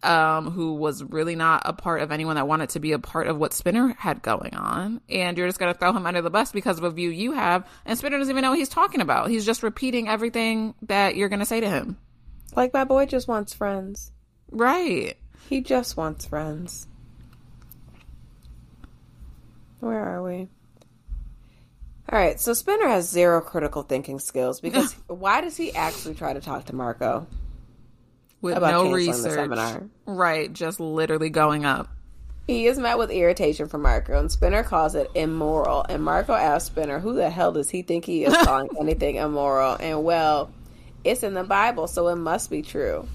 um, 0.05 0.51
who 0.51 0.75
was 0.75 1.03
really 1.03 1.35
not 1.35 1.63
a 1.65 1.73
part 1.73 2.03
of 2.03 2.13
anyone 2.13 2.37
that 2.37 2.47
wanted 2.47 2.71
to 2.71 2.81
be 2.81 2.93
a 2.93 2.99
part 2.99 3.27
of 3.27 3.39
what 3.39 3.53
Spinner 3.53 3.95
had 3.99 4.23
going 4.23 4.55
on. 4.55 5.01
And 5.09 5.37
you're 5.37 5.49
just 5.49 5.59
going 5.59 5.73
to 5.73 5.79
throw 5.79 5.93
him 5.93 6.07
under 6.07 6.23
the 6.23 6.31
bus 6.31 6.53
because 6.53 6.79
of 6.79 6.85
a 6.85 6.91
view 6.91 7.11
you 7.11 7.33
have. 7.33 7.67
And 7.85 7.99
Spinner 7.99 8.19
doesn't 8.19 8.31
even 8.31 8.43
know 8.43 8.51
what 8.51 8.59
he's 8.59 8.69
talking 8.69 9.01
about. 9.01 9.31
He's 9.31 9.47
just 9.47 9.63
repeating 9.63 10.09
everything 10.09 10.75
that 10.83 11.17
you're 11.17 11.29
going 11.29 11.41
to 11.41 11.47
say 11.47 11.61
to 11.61 11.69
him. 11.69 11.97
Like, 12.55 12.73
my 12.73 12.85
boy 12.85 13.07
just 13.07 13.27
wants 13.27 13.55
friends. 13.55 14.13
Right. 14.51 15.17
He 15.49 15.61
just 15.61 15.97
wants 15.97 16.27
friends. 16.27 16.87
Where 19.81 20.01
are 20.01 20.23
we? 20.23 20.49
All 22.09 22.19
right, 22.19 22.39
so 22.39 22.53
Spinner 22.53 22.87
has 22.87 23.09
zero 23.09 23.41
critical 23.41 23.83
thinking 23.83 24.19
skills 24.19 24.61
because 24.61 24.93
why 25.07 25.41
does 25.41 25.57
he 25.57 25.75
actually 25.75 26.15
try 26.15 26.35
to 26.35 26.41
talk 26.41 26.67
to 26.67 26.75
Marco? 26.75 27.27
With 28.45 28.61
no 28.61 28.93
research. 28.93 29.83
Right, 30.07 30.53
just 30.53 30.79
literally 30.79 31.31
going 31.31 31.65
up. 31.65 31.89
He 32.47 32.67
is 32.67 32.79
met 32.79 32.99
with 32.99 33.11
irritation 33.11 33.69
from 33.69 33.83
Marco, 33.83 34.19
and 34.19 34.31
Spinner 34.31 34.63
calls 34.63 34.95
it 34.95 35.11
immoral. 35.15 35.85
And 35.89 36.05
Marco 36.05 36.35
asks 36.35 36.67
Spinner, 36.67 37.01
"Who 37.01 37.15
the 37.15 37.31
hell 37.31 37.53
does 37.53 37.71
he 37.71 37.81
think 37.81 38.05
he 38.05 38.25
is 38.25 38.37
calling 38.45 38.69
anything 38.79 39.17
immoral?" 39.17 39.77
And 39.81 40.05
well, 40.05 40.53
it's 41.03 41.23
in 41.23 41.33
the 41.33 41.43
Bible, 41.43 41.87
so 41.87 42.09
it 42.09 42.17
must 42.17 42.51
be 42.51 42.61
true. 42.61 43.09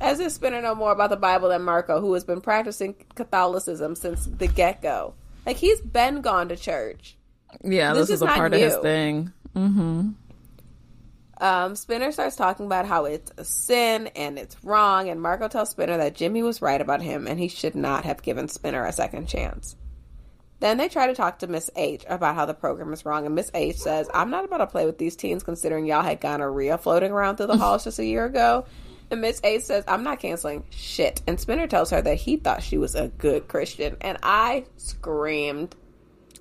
As 0.00 0.18
if 0.18 0.32
Spinner 0.32 0.60
know 0.60 0.74
more 0.74 0.90
about 0.90 1.10
the 1.10 1.16
Bible 1.16 1.48
than 1.50 1.62
Marco, 1.62 2.00
who 2.00 2.12
has 2.14 2.24
been 2.24 2.40
practicing 2.40 2.96
Catholicism 3.14 3.94
since 3.94 4.26
the 4.26 4.48
get 4.48 4.82
go. 4.82 5.14
Like 5.46 5.58
he's 5.58 5.80
been 5.80 6.20
gone 6.20 6.48
to 6.48 6.56
church. 6.56 7.16
Yeah, 7.62 7.92
this, 7.92 8.08
this 8.08 8.16
is, 8.16 8.16
is, 8.16 8.22
a 8.22 8.26
part 8.26 8.50
new. 8.50 8.56
of 8.56 8.62
his 8.62 8.76
thing. 8.78 9.32
Mm-hmm 9.54 10.10
um, 11.42 11.74
Spinner 11.74 12.12
starts 12.12 12.36
talking 12.36 12.66
about 12.66 12.86
how 12.86 13.04
it's 13.04 13.32
a 13.36 13.44
sin 13.44 14.06
and 14.14 14.38
it's 14.38 14.56
wrong, 14.62 15.08
and 15.08 15.20
Marco 15.20 15.48
tells 15.48 15.70
Spinner 15.70 15.96
that 15.98 16.14
Jimmy 16.14 16.42
was 16.42 16.62
right 16.62 16.80
about 16.80 17.02
him 17.02 17.26
and 17.26 17.38
he 17.38 17.48
should 17.48 17.74
not 17.74 18.04
have 18.04 18.22
given 18.22 18.46
Spinner 18.46 18.86
a 18.86 18.92
second 18.92 19.26
chance. 19.26 19.76
Then 20.60 20.78
they 20.78 20.88
try 20.88 21.08
to 21.08 21.14
talk 21.14 21.40
to 21.40 21.48
Miss 21.48 21.68
H 21.74 22.04
about 22.08 22.36
how 22.36 22.46
the 22.46 22.54
program 22.54 22.92
is 22.92 23.04
wrong, 23.04 23.26
and 23.26 23.34
Miss 23.34 23.50
H 23.52 23.78
says, 23.78 24.08
I'm 24.14 24.30
not 24.30 24.44
about 24.44 24.58
to 24.58 24.68
play 24.68 24.86
with 24.86 24.98
these 24.98 25.16
teens 25.16 25.42
considering 25.42 25.84
y'all 25.84 26.02
had 26.02 26.20
gonorrhea 26.20 26.78
floating 26.78 27.10
around 27.10 27.36
through 27.36 27.48
the 27.48 27.56
halls 27.58 27.82
just 27.82 27.98
a 27.98 28.04
year 28.04 28.24
ago. 28.24 28.64
And 29.10 29.20
Miss 29.20 29.40
H 29.42 29.62
says, 29.62 29.82
I'm 29.88 30.04
not 30.04 30.20
canceling 30.20 30.64
shit. 30.70 31.22
And 31.26 31.40
Spinner 31.40 31.66
tells 31.66 31.90
her 31.90 32.00
that 32.00 32.14
he 32.14 32.36
thought 32.36 32.62
she 32.62 32.78
was 32.78 32.94
a 32.94 33.08
good 33.08 33.48
Christian. 33.48 33.96
And 34.00 34.16
I 34.22 34.64
screamed. 34.76 35.74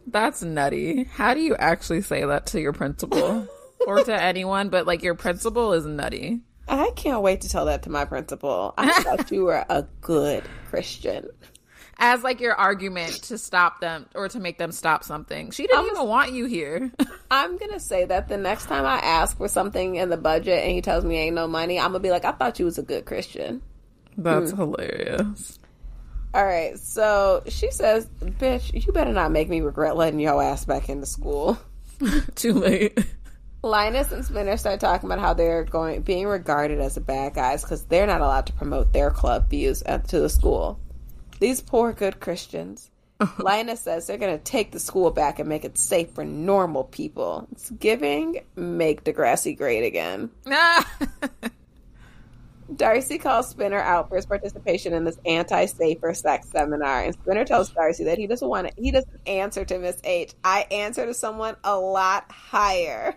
That's 0.06 0.44
nutty. 0.44 1.06
How 1.06 1.34
do 1.34 1.42
you 1.42 1.56
actually 1.56 2.02
say 2.02 2.24
that 2.24 2.46
to 2.48 2.62
your 2.62 2.74
principal? 2.74 3.48
or 3.88 4.04
to 4.04 4.22
anyone, 4.22 4.70
but 4.70 4.88
like 4.88 5.04
your 5.04 5.16
principal 5.16 5.74
is 5.74 5.86
nutty. 5.86 6.42
I 6.68 6.92
can't 6.96 7.22
wait 7.22 7.42
to 7.42 7.50
tell 7.50 7.66
that 7.66 7.84
to 7.84 7.90
my 7.90 8.06
principal. 8.06 8.74
I 8.78 8.92
thought 9.04 9.32
you 9.32 9.46
were 9.46 9.66
a 9.70 9.86
good 10.02 10.44
Christian. 10.70 11.28
As 11.98 12.24
like 12.24 12.40
your 12.40 12.56
argument 12.56 13.12
to 13.24 13.38
stop 13.38 13.80
them 13.80 14.08
or 14.16 14.28
to 14.30 14.40
make 14.40 14.58
them 14.58 14.72
stop 14.72 15.04
something. 15.04 15.52
She 15.52 15.68
didn't 15.68 15.86
even 15.88 16.08
want 16.08 16.32
you 16.32 16.46
here. 16.46 16.92
I'm 17.32 17.58
gonna 17.58 17.80
say 17.80 18.06
that 18.06 18.28
the 18.28 18.38
next 18.38 18.66
time 18.66 18.86
I 18.86 18.98
ask 18.98 19.38
for 19.38 19.48
something 19.48 19.96
in 19.96 20.10
the 20.10 20.18
budget 20.18 20.64
and 20.64 20.72
he 20.72 20.82
tells 20.82 21.06
me 21.06 21.18
ain't 21.18 21.36
no 21.36 21.48
money, 21.48 21.80
I'm 21.80 21.92
gonna 21.92 22.00
be 22.00 22.10
like, 22.10 22.26
I 22.26 22.32
thought 22.32 22.58
you 22.58 22.66
was 22.66 22.78
a 22.78 22.84
good 22.84 23.06
Christian. 23.06 23.62
That's 24.18 24.52
hmm. 24.52 24.58
hilarious. 24.58 25.60
All 26.34 26.46
right, 26.46 26.80
so 26.80 27.44
she 27.48 27.72
says, 27.72 28.08
"Bitch, 28.22 28.86
you 28.86 28.94
better 28.94 29.12
not 29.12 29.32
make 29.32 29.50
me 29.50 29.60
regret 29.60 29.98
letting 29.98 30.20
your 30.22 30.42
ass 30.42 30.64
back 30.64 30.88
into 30.88 31.06
school." 31.06 31.58
Too 32.36 32.54
late. 32.54 32.98
Linus 33.64 34.12
and 34.12 34.26
Spinner 34.26 34.58
start 34.58 34.80
talking 34.80 35.08
about 35.08 35.20
how 35.20 35.34
they're 35.34 35.64
going 35.64 36.02
being 36.02 36.28
regarded 36.28 36.80
as 36.80 36.96
the 36.96 37.02
bad 37.02 37.36
guys 37.36 37.62
because 37.62 37.86
they're 37.86 38.08
not 38.08 38.22
allowed 38.22 38.48
to 38.48 38.54
promote 38.54 38.92
their 38.92 39.12
club 39.12 39.50
views 39.50 39.84
at, 39.84 40.08
to 40.10 40.20
the 40.20 40.30
school. 40.30 40.80
These 41.40 41.62
poor 41.62 41.94
good 41.94 42.20
Christians. 42.20 42.90
Linus 43.38 43.82
says 43.82 44.08
they're 44.08 44.18
going 44.18 44.36
to 44.36 44.44
take 44.44 44.72
the 44.72 44.80
school 44.80 45.12
back 45.12 45.38
and 45.38 45.48
make 45.48 45.64
it 45.64 45.78
safe 45.78 46.10
for 46.12 46.26
normal 46.26 46.86
people. 46.86 47.48
It's 47.52 47.70
giving 47.70 48.42
make 48.56 49.04
Degrassi 49.04 49.56
great 49.56 49.86
again. 49.86 50.32
Darcy 52.76 53.18
calls 53.18 53.50
Spinner 53.50 53.80
out 53.80 54.10
for 54.10 54.16
his 54.16 54.26
participation 54.26 54.94
in 54.94 55.04
this 55.04 55.20
anti-safer 55.26 56.14
sex 56.14 56.50
seminar, 56.50 57.04
and 57.04 57.14
Spinner 57.14 57.44
tells 57.44 57.70
Darcy 57.70 58.06
that 58.06 58.18
he 58.18 58.28
doesn't 58.28 58.48
want 58.48 58.68
to. 58.68 58.74
He 58.82 58.92
doesn't 58.92 59.28
answer 59.28 59.66
to 59.66 59.78
Miss 59.78 60.00
H. 60.06 60.34
I 60.44 60.68
answer 60.72 61.06
to 61.06 61.14
someone 61.14 61.58
a 61.66 61.78
lot 61.78 62.32
higher. 62.32 63.16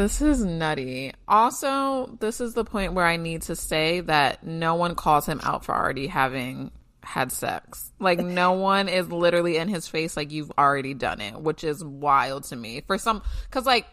This 0.00 0.22
is 0.22 0.42
nutty. 0.42 1.12
Also, 1.28 2.16
this 2.20 2.40
is 2.40 2.54
the 2.54 2.64
point 2.64 2.94
where 2.94 3.04
I 3.04 3.18
need 3.18 3.42
to 3.42 3.54
say 3.54 4.00
that 4.00 4.42
no 4.42 4.74
one 4.74 4.94
calls 4.94 5.26
him 5.26 5.42
out 5.42 5.62
for 5.62 5.74
already 5.74 6.06
having 6.06 6.70
had 7.02 7.30
sex. 7.30 7.92
Like 7.98 8.18
no 8.18 8.52
one 8.70 8.88
is 8.88 9.12
literally 9.12 9.58
in 9.58 9.68
his 9.68 9.88
face 9.88 10.16
like 10.16 10.32
you've 10.32 10.52
already 10.56 10.94
done 10.94 11.20
it, 11.20 11.38
which 11.38 11.64
is 11.64 11.84
wild 11.84 12.44
to 12.44 12.56
me. 12.56 12.80
For 12.86 12.96
some 12.96 13.22
cuz 13.50 13.66
like 13.66 13.86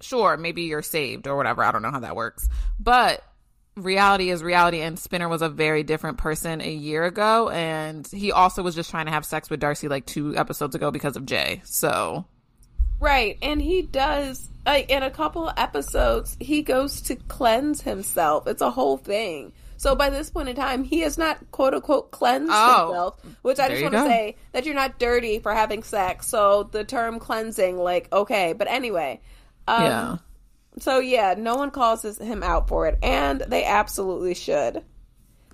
sure, 0.00 0.38
maybe 0.38 0.62
you're 0.62 0.80
saved 0.80 1.26
or 1.26 1.36
whatever. 1.36 1.62
I 1.62 1.72
don't 1.72 1.82
know 1.82 1.90
how 1.90 2.00
that 2.00 2.16
works. 2.16 2.48
But 2.80 3.22
reality 3.76 4.30
is 4.30 4.42
reality 4.42 4.80
and 4.80 4.98
Spinner 4.98 5.28
was 5.28 5.42
a 5.42 5.50
very 5.50 5.82
different 5.82 6.16
person 6.16 6.62
a 6.62 6.72
year 6.72 7.04
ago 7.04 7.50
and 7.50 8.06
he 8.06 8.32
also 8.32 8.62
was 8.62 8.74
just 8.74 8.88
trying 8.88 9.04
to 9.04 9.12
have 9.12 9.26
sex 9.26 9.50
with 9.50 9.60
Darcy 9.60 9.88
like 9.88 10.06
2 10.06 10.38
episodes 10.38 10.74
ago 10.74 10.90
because 10.90 11.16
of 11.16 11.26
Jay. 11.26 11.60
So 11.66 12.24
Right, 13.00 13.38
and 13.42 13.60
he 13.60 13.82
does 13.82 14.48
like 14.66 14.90
in 14.90 15.02
a 15.02 15.10
couple 15.10 15.50
episodes 15.56 16.36
he 16.40 16.62
goes 16.62 17.02
to 17.02 17.16
cleanse 17.16 17.82
himself. 17.82 18.46
It's 18.46 18.62
a 18.62 18.70
whole 18.70 18.96
thing. 18.96 19.52
So 19.78 19.94
by 19.94 20.10
this 20.10 20.28
point 20.28 20.48
in 20.48 20.56
time, 20.56 20.82
he 20.82 21.00
has 21.00 21.16
not 21.16 21.38
quote 21.52 21.72
unquote 21.72 22.10
cleansed 22.10 22.50
oh, 22.52 22.86
himself, 22.86 23.20
which 23.42 23.60
I 23.60 23.68
just 23.68 23.82
want 23.82 23.94
to 23.94 24.04
say 24.04 24.36
that 24.52 24.66
you're 24.66 24.74
not 24.74 24.98
dirty 24.98 25.38
for 25.38 25.54
having 25.54 25.84
sex. 25.84 26.26
So 26.26 26.64
the 26.64 26.82
term 26.84 27.20
cleansing, 27.20 27.78
like, 27.78 28.12
okay, 28.12 28.54
but 28.54 28.66
anyway, 28.66 29.20
um, 29.68 29.84
yeah. 29.84 30.16
so 30.80 30.98
yeah, 30.98 31.36
no 31.38 31.54
one 31.54 31.70
calls 31.70 32.18
him 32.18 32.42
out 32.42 32.66
for 32.66 32.88
it, 32.88 32.98
and 33.04 33.40
they 33.40 33.64
absolutely 33.64 34.34
should. 34.34 34.82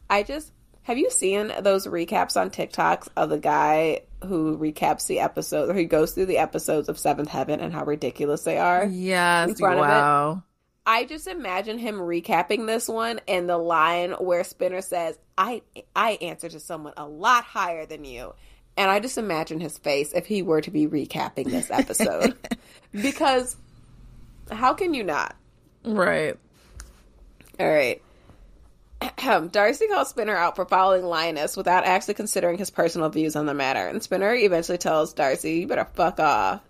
I 0.09 0.23
just 0.23 0.51
have 0.85 0.99
you 0.99 1.11
seen 1.11 1.51
those 1.61 1.87
recaps 1.87 2.41
on 2.41 2.51
TikToks 2.51 3.09
of 3.17 3.31
the 3.31 3.39
guy 3.39 4.03
who 4.25 4.57
recaps 4.59 5.07
the 5.07 5.21
episode 5.21 5.71
or 5.71 5.75
he 5.75 5.87
goes 5.87 6.13
through 6.13 6.27
the 6.27 6.39
episodes 6.39 6.89
of 6.91 6.99
Seventh 6.99 7.31
Heaven 7.31 7.59
and 7.61 7.73
how 7.73 7.85
ridiculous 7.85 8.43
they 8.43 8.59
are? 8.59 8.85
Yes, 8.85 9.61
wow. 9.61 10.43
I 10.87 11.05
just 11.05 11.27
imagine 11.27 11.79
him 11.79 11.97
recapping 11.97 12.67
this 12.67 12.87
one 12.87 13.21
and 13.27 13.49
the 13.49 13.57
line 13.57 14.13
where 14.13 14.45
Spinner 14.45 14.83
says, 14.83 15.19
"I 15.39 15.63
I 15.97 16.13
answer 16.21 16.51
to 16.51 16.61
someone 16.61 16.93
a 16.99 17.09
lot 17.09 17.45
higher 17.45 17.87
than 17.87 18.05
you." 18.05 18.35
And 18.77 18.91
I 18.91 19.01
just 19.01 19.17
imagine 19.17 19.61
his 19.61 19.79
face 19.79 20.13
if 20.13 20.27
he 20.27 20.43
were 20.43 20.61
to 20.61 20.71
be 20.71 20.87
recapping 20.87 21.51
this 21.51 21.71
episode. 21.71 22.37
because 22.93 23.57
how 24.51 24.75
can 24.75 24.93
you 24.93 25.03
not? 25.03 25.35
Right. 25.85 26.37
All 27.59 27.69
right. 27.69 28.03
Darcy 29.51 29.89
calls 29.89 30.11
Spinner 30.11 30.37
out 30.37 30.57
for 30.57 30.65
following 30.65 31.05
Linus 31.05 31.57
without 31.57 31.85
actually 31.85 32.15
considering 32.15 32.59
his 32.59 32.71
personal 32.71 33.09
views 33.09 33.37
on 33.37 33.47
the 33.47 33.55
matter, 33.55 33.87
and 33.87 34.03
Spinner 34.03 34.35
eventually 34.35 34.79
tells 34.79 35.13
Darcy, 35.13 35.61
You 35.61 35.67
better 35.67 35.89
fuck 35.95 36.21
off. 36.21 36.61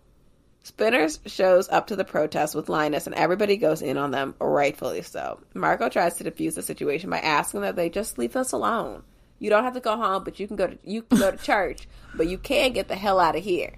Spinner 0.65 1.09
shows 1.27 1.69
up 1.69 1.89
to 1.89 1.97
the 1.97 2.05
protest 2.07 2.55
with 2.55 2.71
Linus, 2.71 3.07
and 3.07 3.15
everybody 3.15 3.59
goes 3.59 3.83
in 3.83 3.99
on 3.99 4.13
them, 4.13 4.35
rightfully 4.41 5.03
so. 5.03 5.39
Marco 5.53 5.91
tries 5.91 6.15
to 6.17 6.25
defuse 6.25 6.55
the 6.55 6.63
situation 6.63 7.11
by 7.11 7.19
asking 7.19 7.61
that 7.61 7.77
they 7.77 7.91
just 7.91 8.17
leave 8.17 8.35
us 8.35 8.53
alone. 8.53 9.03
You 9.39 9.51
don't 9.51 9.65
have 9.65 9.75
to 9.75 9.81
go 9.81 9.97
home, 9.97 10.25
but 10.25 10.41
you 10.41 10.47
can 10.47 10.57
go 10.57 10.69
to 10.69 10.79
you 10.83 11.03
can 11.03 11.19
go 11.19 11.31
to 11.31 11.37
church, 11.45 11.87
but 12.15 12.29
you 12.29 12.39
can't 12.39 12.73
get 12.73 12.89
the 12.89 12.97
hell 12.97 13.21
out 13.21 13.37
of 13.37 13.45
here. 13.45 13.75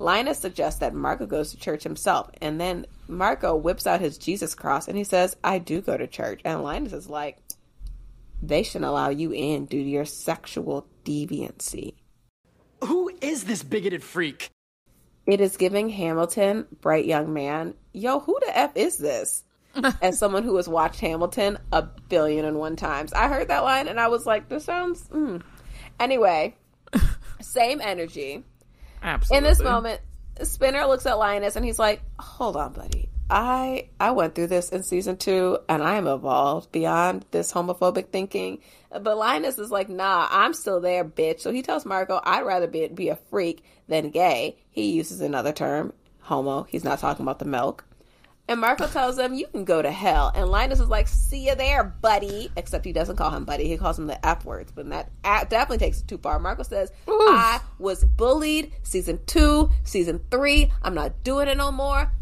Linus 0.00 0.38
suggests 0.38 0.80
that 0.80 0.94
Marco 0.94 1.26
goes 1.26 1.50
to 1.50 1.58
church 1.58 1.82
himself, 1.82 2.30
and 2.40 2.58
then 2.58 2.86
Marco 3.06 3.54
whips 3.54 3.86
out 3.86 4.00
his 4.00 4.16
Jesus 4.16 4.54
cross 4.54 4.88
and 4.88 4.96
he 4.96 5.04
says, 5.04 5.36
I 5.44 5.58
do 5.58 5.82
go 5.82 5.98
to 5.98 6.06
church. 6.06 6.40
And 6.42 6.62
Linus 6.62 6.94
is 6.94 7.10
like, 7.10 7.36
they 8.42 8.62
shouldn't 8.62 8.86
allow 8.86 9.10
you 9.10 9.30
in 9.32 9.66
due 9.66 9.84
to 9.84 9.88
your 9.88 10.06
sexual 10.06 10.86
deviancy. 11.04 11.94
Who 12.82 13.10
is 13.20 13.44
this 13.44 13.62
bigoted 13.62 14.02
freak? 14.02 14.48
It 15.26 15.42
is 15.42 15.58
giving 15.58 15.90
Hamilton, 15.90 16.66
bright 16.80 17.04
young 17.04 17.34
man, 17.34 17.74
yo, 17.92 18.20
who 18.20 18.38
the 18.40 18.56
F 18.56 18.72
is 18.76 18.96
this? 18.96 19.44
As 20.00 20.18
someone 20.18 20.44
who 20.44 20.56
has 20.56 20.66
watched 20.66 21.00
Hamilton 21.00 21.58
a 21.72 21.82
billion 21.82 22.46
and 22.46 22.58
one 22.58 22.74
times. 22.74 23.12
I 23.12 23.28
heard 23.28 23.48
that 23.48 23.64
line 23.64 23.86
and 23.86 24.00
I 24.00 24.08
was 24.08 24.24
like, 24.24 24.48
this 24.48 24.64
sounds. 24.64 25.06
Mm. 25.08 25.42
Anyway, 26.00 26.56
same 27.42 27.82
energy. 27.82 28.44
Absolutely. 29.02 29.38
In 29.38 29.44
this 29.44 29.60
moment, 29.60 30.00
Spinner 30.42 30.86
looks 30.86 31.06
at 31.06 31.18
Linus 31.18 31.56
and 31.56 31.64
he's 31.64 31.78
like, 31.78 32.02
hold 32.18 32.56
on, 32.56 32.72
buddy. 32.72 33.08
I 33.30 33.88
I 34.00 34.10
went 34.10 34.34
through 34.34 34.48
this 34.48 34.70
in 34.70 34.82
season 34.82 35.16
two, 35.16 35.58
and 35.68 35.84
I 35.84 35.94
am 35.94 36.08
evolved 36.08 36.72
beyond 36.72 37.24
this 37.30 37.52
homophobic 37.52 38.08
thinking. 38.08 38.58
But 38.90 39.16
Linus 39.16 39.56
is 39.58 39.70
like, 39.70 39.88
nah, 39.88 40.26
I'm 40.28 40.52
still 40.52 40.80
there, 40.80 41.04
bitch. 41.04 41.40
So 41.40 41.52
he 41.52 41.62
tells 41.62 41.86
Marco, 41.86 42.20
I'd 42.24 42.44
rather 42.44 42.66
be 42.66 42.88
be 42.88 43.08
a 43.08 43.16
freak 43.16 43.64
than 43.86 44.10
gay. 44.10 44.56
He 44.70 44.90
uses 44.90 45.20
another 45.20 45.52
term, 45.52 45.92
homo. 46.22 46.64
He's 46.64 46.82
not 46.82 46.98
talking 46.98 47.22
about 47.24 47.38
the 47.38 47.44
milk. 47.44 47.84
And 48.50 48.60
Marco 48.60 48.86
tells 48.86 49.18
him, 49.18 49.32
You 49.32 49.46
can 49.46 49.64
go 49.64 49.80
to 49.80 49.90
hell. 49.90 50.30
And 50.34 50.50
Linus 50.50 50.80
is 50.80 50.88
like, 50.88 51.08
See 51.08 51.46
you 51.48 51.54
there, 51.54 51.84
buddy. 51.84 52.50
Except 52.56 52.84
he 52.84 52.92
doesn't 52.92 53.16
call 53.16 53.30
him 53.30 53.46
buddy. 53.46 53.66
He 53.66 53.78
calls 53.78 53.98
him 53.98 54.06
the 54.06 54.26
F 54.26 54.44
words. 54.44 54.72
But 54.72 54.90
that 54.90 55.10
definitely 55.22 55.78
takes 55.78 56.00
it 56.00 56.08
too 56.08 56.18
far. 56.18 56.38
Marco 56.38 56.64
says, 56.64 56.92
Oof. 57.08 57.16
I 57.30 57.60
was 57.78 58.04
bullied 58.04 58.72
season 58.82 59.20
two, 59.26 59.70
season 59.84 60.20
three. 60.30 60.70
I'm 60.82 60.94
not 60.94 61.24
doing 61.24 61.48
it 61.48 61.56
no 61.56 61.72
more 61.72 62.12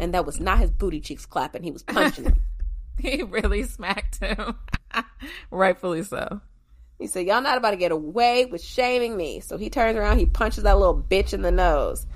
and 0.00 0.14
that 0.14 0.26
was 0.26 0.40
not 0.40 0.58
his 0.58 0.70
booty 0.70 0.98
cheeks 0.98 1.26
clapping. 1.26 1.62
He 1.62 1.70
was 1.70 1.82
punching 1.82 2.24
him. 2.24 2.40
he 2.98 3.22
really 3.22 3.64
smacked 3.64 4.18
him. 4.18 4.56
Rightfully 5.50 6.02
so. 6.02 6.40
He 6.98 7.06
said, 7.06 7.26
Y'all 7.26 7.42
not 7.42 7.58
about 7.58 7.72
to 7.72 7.76
get 7.76 7.92
away 7.92 8.46
with 8.46 8.62
shaming 8.62 9.16
me. 9.16 9.40
So 9.40 9.58
he 9.58 9.70
turns 9.70 9.96
around, 9.96 10.18
he 10.18 10.26
punches 10.26 10.64
that 10.64 10.78
little 10.78 11.00
bitch 11.00 11.34
in 11.34 11.42
the 11.42 11.52
nose. 11.52 12.06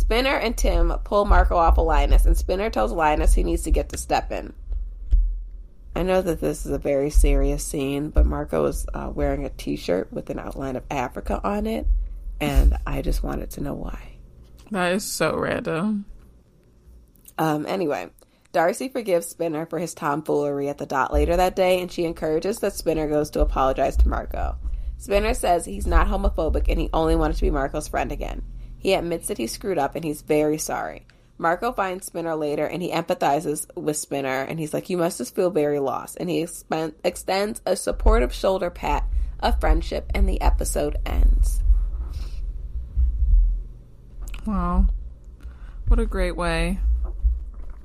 Spinner 0.00 0.34
and 0.34 0.56
Tim 0.56 0.94
pull 1.04 1.26
Marco 1.26 1.56
off 1.56 1.76
of 1.76 1.84
Linus, 1.84 2.24
and 2.24 2.34
Spinner 2.34 2.70
tells 2.70 2.90
Linus 2.90 3.34
he 3.34 3.42
needs 3.42 3.64
to 3.64 3.70
get 3.70 3.90
to 3.90 3.96
Steppen. 3.96 4.54
I 5.94 6.02
know 6.02 6.22
that 6.22 6.40
this 6.40 6.64
is 6.64 6.72
a 6.72 6.78
very 6.78 7.10
serious 7.10 7.62
scene, 7.62 8.08
but 8.08 8.24
Marco 8.24 8.64
is 8.64 8.86
uh, 8.94 9.10
wearing 9.14 9.44
a 9.44 9.50
t 9.50 9.76
shirt 9.76 10.10
with 10.10 10.30
an 10.30 10.38
outline 10.38 10.76
of 10.76 10.84
Africa 10.90 11.38
on 11.44 11.66
it, 11.66 11.86
and 12.40 12.78
I 12.86 13.02
just 13.02 13.22
wanted 13.22 13.50
to 13.50 13.60
know 13.60 13.74
why. 13.74 14.12
That 14.70 14.92
is 14.92 15.04
so 15.04 15.36
random. 15.36 16.06
Um, 17.36 17.66
anyway, 17.66 18.08
Darcy 18.52 18.88
forgives 18.88 19.26
Spinner 19.26 19.66
for 19.66 19.78
his 19.78 19.92
tomfoolery 19.92 20.70
at 20.70 20.78
the 20.78 20.86
dot 20.86 21.12
later 21.12 21.36
that 21.36 21.54
day, 21.54 21.82
and 21.82 21.92
she 21.92 22.06
encourages 22.06 22.58
that 22.60 22.72
Spinner 22.72 23.06
goes 23.06 23.28
to 23.30 23.40
apologize 23.40 23.98
to 23.98 24.08
Marco. 24.08 24.56
Spinner 24.96 25.34
says 25.34 25.66
he's 25.66 25.86
not 25.86 26.08
homophobic 26.08 26.68
and 26.68 26.80
he 26.80 26.88
only 26.94 27.16
wanted 27.16 27.36
to 27.36 27.42
be 27.42 27.50
Marco's 27.50 27.88
friend 27.88 28.10
again. 28.12 28.42
He 28.80 28.94
admits 28.94 29.28
that 29.28 29.38
he 29.38 29.46
screwed 29.46 29.78
up 29.78 29.94
and 29.94 30.04
he's 30.04 30.22
very 30.22 30.58
sorry. 30.58 31.06
Marco 31.38 31.72
finds 31.72 32.06
Spinner 32.06 32.34
later 32.34 32.66
and 32.66 32.82
he 32.82 32.90
empathizes 32.90 33.66
with 33.76 33.96
Spinner 33.96 34.42
and 34.42 34.58
he's 34.58 34.74
like, 34.74 34.90
You 34.90 34.96
must 34.96 35.18
just 35.18 35.34
feel 35.34 35.50
very 35.50 35.78
lost. 35.78 36.16
And 36.18 36.28
he 36.28 36.42
expen- 36.42 36.94
extends 37.04 37.62
a 37.64 37.76
supportive 37.76 38.32
shoulder 38.32 38.70
pat 38.70 39.06
of 39.38 39.60
friendship 39.60 40.10
and 40.14 40.28
the 40.28 40.40
episode 40.40 40.98
ends. 41.06 41.62
Wow. 44.46 44.86
What 45.88 46.00
a 46.00 46.06
great 46.06 46.36
way 46.36 46.78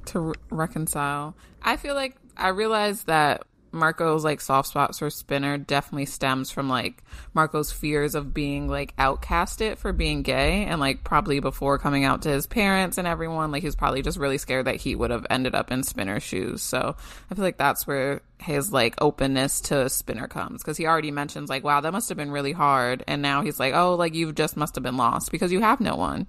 to 0.05 0.19
re- 0.19 0.34
reconcile. 0.49 1.36
I 1.62 1.77
feel 1.77 1.95
like 1.95 2.15
I 2.38 2.49
realized 2.49 3.08
that 3.08 3.43
Marco's 3.75 4.23
like 4.23 4.41
soft 4.41 4.69
spots 4.69 4.99
for 4.99 5.09
Spinner 5.09 5.57
definitely 5.57 6.05
stems 6.05 6.49
from 6.49 6.69
like 6.69 7.03
Marco's 7.33 7.71
fears 7.71 8.15
of 8.15 8.33
being 8.33 8.67
like 8.67 8.95
outcasted 8.95 9.77
for 9.77 9.93
being 9.93 10.21
gay 10.21 10.65
and 10.65 10.79
like 10.79 11.03
probably 11.03 11.39
before 11.39 11.77
coming 11.77 12.03
out 12.03 12.21
to 12.23 12.29
his 12.29 12.47
parents 12.47 12.97
and 12.97 13.07
everyone 13.07 13.51
like 13.51 13.63
he's 13.63 13.75
probably 13.75 14.01
just 14.01 14.17
really 14.17 14.38
scared 14.38 14.65
that 14.65 14.77
he 14.77 14.95
would 14.95 15.11
have 15.11 15.27
ended 15.29 15.53
up 15.53 15.71
in 15.71 15.83
Spinner's 15.83 16.23
shoes. 16.23 16.61
So 16.61 16.95
I 17.29 17.35
feel 17.35 17.43
like 17.43 17.57
that's 17.57 17.85
where 17.85 18.21
his 18.39 18.71
like 18.71 18.95
openness 19.01 19.61
to 19.61 19.89
Spinner 19.89 20.27
comes 20.27 20.61
because 20.61 20.77
he 20.77 20.88
already 20.88 21.11
mentions 21.11 21.49
like 21.49 21.63
wow 21.63 21.81
that 21.81 21.93
must 21.93 22.09
have 22.09 22.17
been 22.17 22.31
really 22.31 22.51
hard 22.51 23.03
and 23.07 23.21
now 23.21 23.41
he's 23.41 23.59
like 23.59 23.73
oh 23.73 23.95
like 23.95 24.13
you 24.13 24.33
just 24.33 24.57
must 24.57 24.75
have 24.75 24.83
been 24.83 24.97
lost 24.97 25.31
because 25.31 25.51
you 25.51 25.59
have 25.61 25.79
no 25.79 25.95
one. 25.95 26.27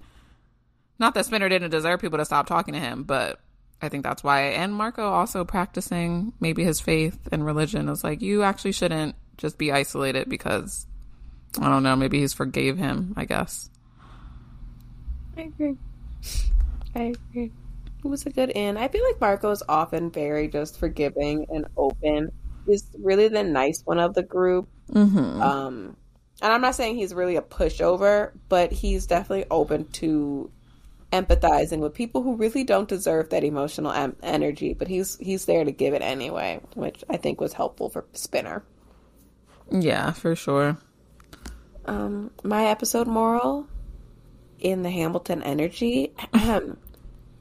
Not 0.99 1.13
that 1.13 1.25
Spinner 1.25 1.49
didn't 1.49 1.69
deserve 1.71 2.01
people 2.01 2.17
to 2.17 2.25
stop 2.25 2.47
talking 2.47 2.73
to 2.73 2.79
him, 2.79 3.03
but 3.03 3.39
I 3.81 3.89
think 3.89 4.03
that's 4.03 4.23
why. 4.23 4.41
And 4.41 4.73
Marco 4.73 5.07
also 5.07 5.45
practicing 5.45 6.33
maybe 6.39 6.63
his 6.63 6.79
faith 6.79 7.19
and 7.31 7.45
religion 7.45 7.89
is 7.89 8.03
like, 8.03 8.21
you 8.21 8.43
actually 8.43 8.71
shouldn't 8.71 9.15
just 9.37 9.57
be 9.57 9.71
isolated 9.71 10.29
because, 10.29 10.87
I 11.59 11.69
don't 11.69 11.83
know, 11.83 11.95
maybe 11.95 12.19
he's 12.19 12.33
forgave 12.33 12.77
him, 12.77 13.13
I 13.15 13.25
guess. 13.25 13.69
I 15.37 15.41
agree. 15.41 15.75
I 16.95 17.13
agree. 17.29 17.51
It 18.03 18.07
was 18.07 18.25
a 18.25 18.31
good 18.31 18.51
end. 18.55 18.79
I 18.79 18.87
feel 18.87 19.03
like 19.03 19.21
Marco 19.21 19.51
is 19.51 19.61
often 19.69 20.09
very 20.09 20.47
just 20.47 20.79
forgiving 20.79 21.45
and 21.49 21.67
open. 21.77 22.31
He's 22.65 22.85
really 22.97 23.27
the 23.27 23.43
nice 23.43 23.81
one 23.85 23.99
of 23.99 24.13
the 24.13 24.23
group. 24.23 24.67
Mm-hmm. 24.91 25.41
Um, 25.41 25.97
and 26.41 26.53
I'm 26.53 26.61
not 26.61 26.75
saying 26.75 26.95
he's 26.95 27.13
really 27.13 27.35
a 27.35 27.41
pushover, 27.41 28.31
but 28.49 28.71
he's 28.71 29.05
definitely 29.05 29.45
open 29.51 29.85
to 29.93 30.51
empathizing 31.11 31.79
with 31.79 31.93
people 31.93 32.21
who 32.21 32.35
really 32.35 32.63
don't 32.63 32.89
deserve 32.89 33.29
that 33.29 33.43
emotional 33.43 33.91
em- 33.91 34.15
energy, 34.21 34.73
but 34.73 34.87
he's 34.87 35.17
he's 35.17 35.45
there 35.45 35.63
to 35.63 35.71
give 35.71 35.93
it 35.93 36.01
anyway, 36.01 36.59
which 36.75 37.03
I 37.09 37.17
think 37.17 37.39
was 37.39 37.53
helpful 37.53 37.89
for 37.89 38.05
Spinner. 38.13 38.63
Yeah, 39.71 40.11
for 40.11 40.35
sure. 40.35 40.77
Um, 41.85 42.31
my 42.43 42.65
episode 42.65 43.07
moral 43.07 43.67
in 44.59 44.83
the 44.83 44.89
Hamilton 44.89 45.41
energy: 45.43 46.13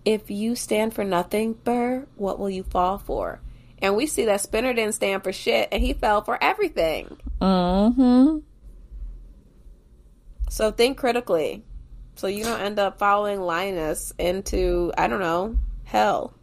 If 0.04 0.30
you 0.30 0.54
stand 0.54 0.94
for 0.94 1.04
nothing, 1.04 1.54
Burr, 1.54 2.06
what 2.14 2.38
will 2.38 2.50
you 2.50 2.62
fall 2.62 2.98
for? 2.98 3.40
And 3.78 3.96
we 3.96 4.06
see 4.06 4.24
that 4.24 4.40
Spinner 4.40 4.72
didn't 4.72 4.94
stand 4.94 5.22
for 5.22 5.32
shit, 5.32 5.68
and 5.72 5.82
he 5.82 5.92
fell 5.92 6.22
for 6.22 6.42
everything. 6.42 7.18
Hmm. 7.40 8.38
So 10.48 10.70
think 10.70 10.96
critically. 10.96 11.64
So 12.16 12.26
you 12.26 12.44
don't 12.44 12.60
end 12.60 12.78
up 12.78 12.98
following 12.98 13.40
Linus 13.40 14.12
into, 14.18 14.92
I 14.96 15.06
don't 15.06 15.20
know, 15.20 15.56
hell. 15.84 16.34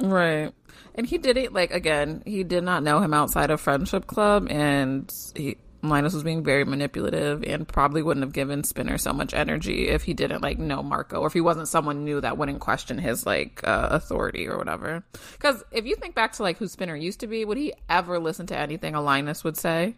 Right. 0.00 0.52
And 0.94 1.06
he 1.06 1.18
did 1.18 1.36
it 1.36 1.52
like 1.52 1.72
again, 1.72 2.22
he 2.24 2.44
did 2.44 2.64
not 2.64 2.82
know 2.82 3.00
him 3.00 3.12
outside 3.12 3.50
of 3.50 3.60
friendship 3.60 4.06
club 4.06 4.46
and 4.50 5.10
he 5.34 5.56
Linus 5.82 6.14
was 6.14 6.22
being 6.22 6.42
very 6.42 6.64
manipulative 6.64 7.42
and 7.44 7.66
probably 7.66 8.02
wouldn't 8.02 8.24
have 8.24 8.32
given 8.32 8.64
Spinner 8.64 8.98
so 8.98 9.12
much 9.12 9.34
energy 9.34 9.88
if 9.88 10.02
he 10.02 10.14
didn't 10.14 10.42
like 10.42 10.58
know 10.58 10.82
Marco 10.82 11.20
or 11.20 11.26
if 11.26 11.32
he 11.32 11.40
wasn't 11.40 11.68
someone 11.68 12.04
new 12.04 12.20
that 12.20 12.38
wouldn't 12.38 12.60
question 12.60 12.98
his 12.98 13.26
like 13.26 13.60
uh, 13.64 13.88
authority 13.90 14.48
or 14.48 14.58
whatever. 14.58 15.04
Because 15.32 15.62
if 15.70 15.86
you 15.86 15.96
think 15.96 16.14
back 16.14 16.32
to 16.32 16.42
like 16.42 16.58
who 16.58 16.66
Spinner 16.66 16.96
used 16.96 17.20
to 17.20 17.26
be, 17.26 17.44
would 17.44 17.58
he 17.58 17.72
ever 17.88 18.18
listen 18.18 18.46
to 18.46 18.58
anything 18.58 18.94
a 18.94 19.00
Linus 19.00 19.44
would 19.44 19.56
say? 19.56 19.96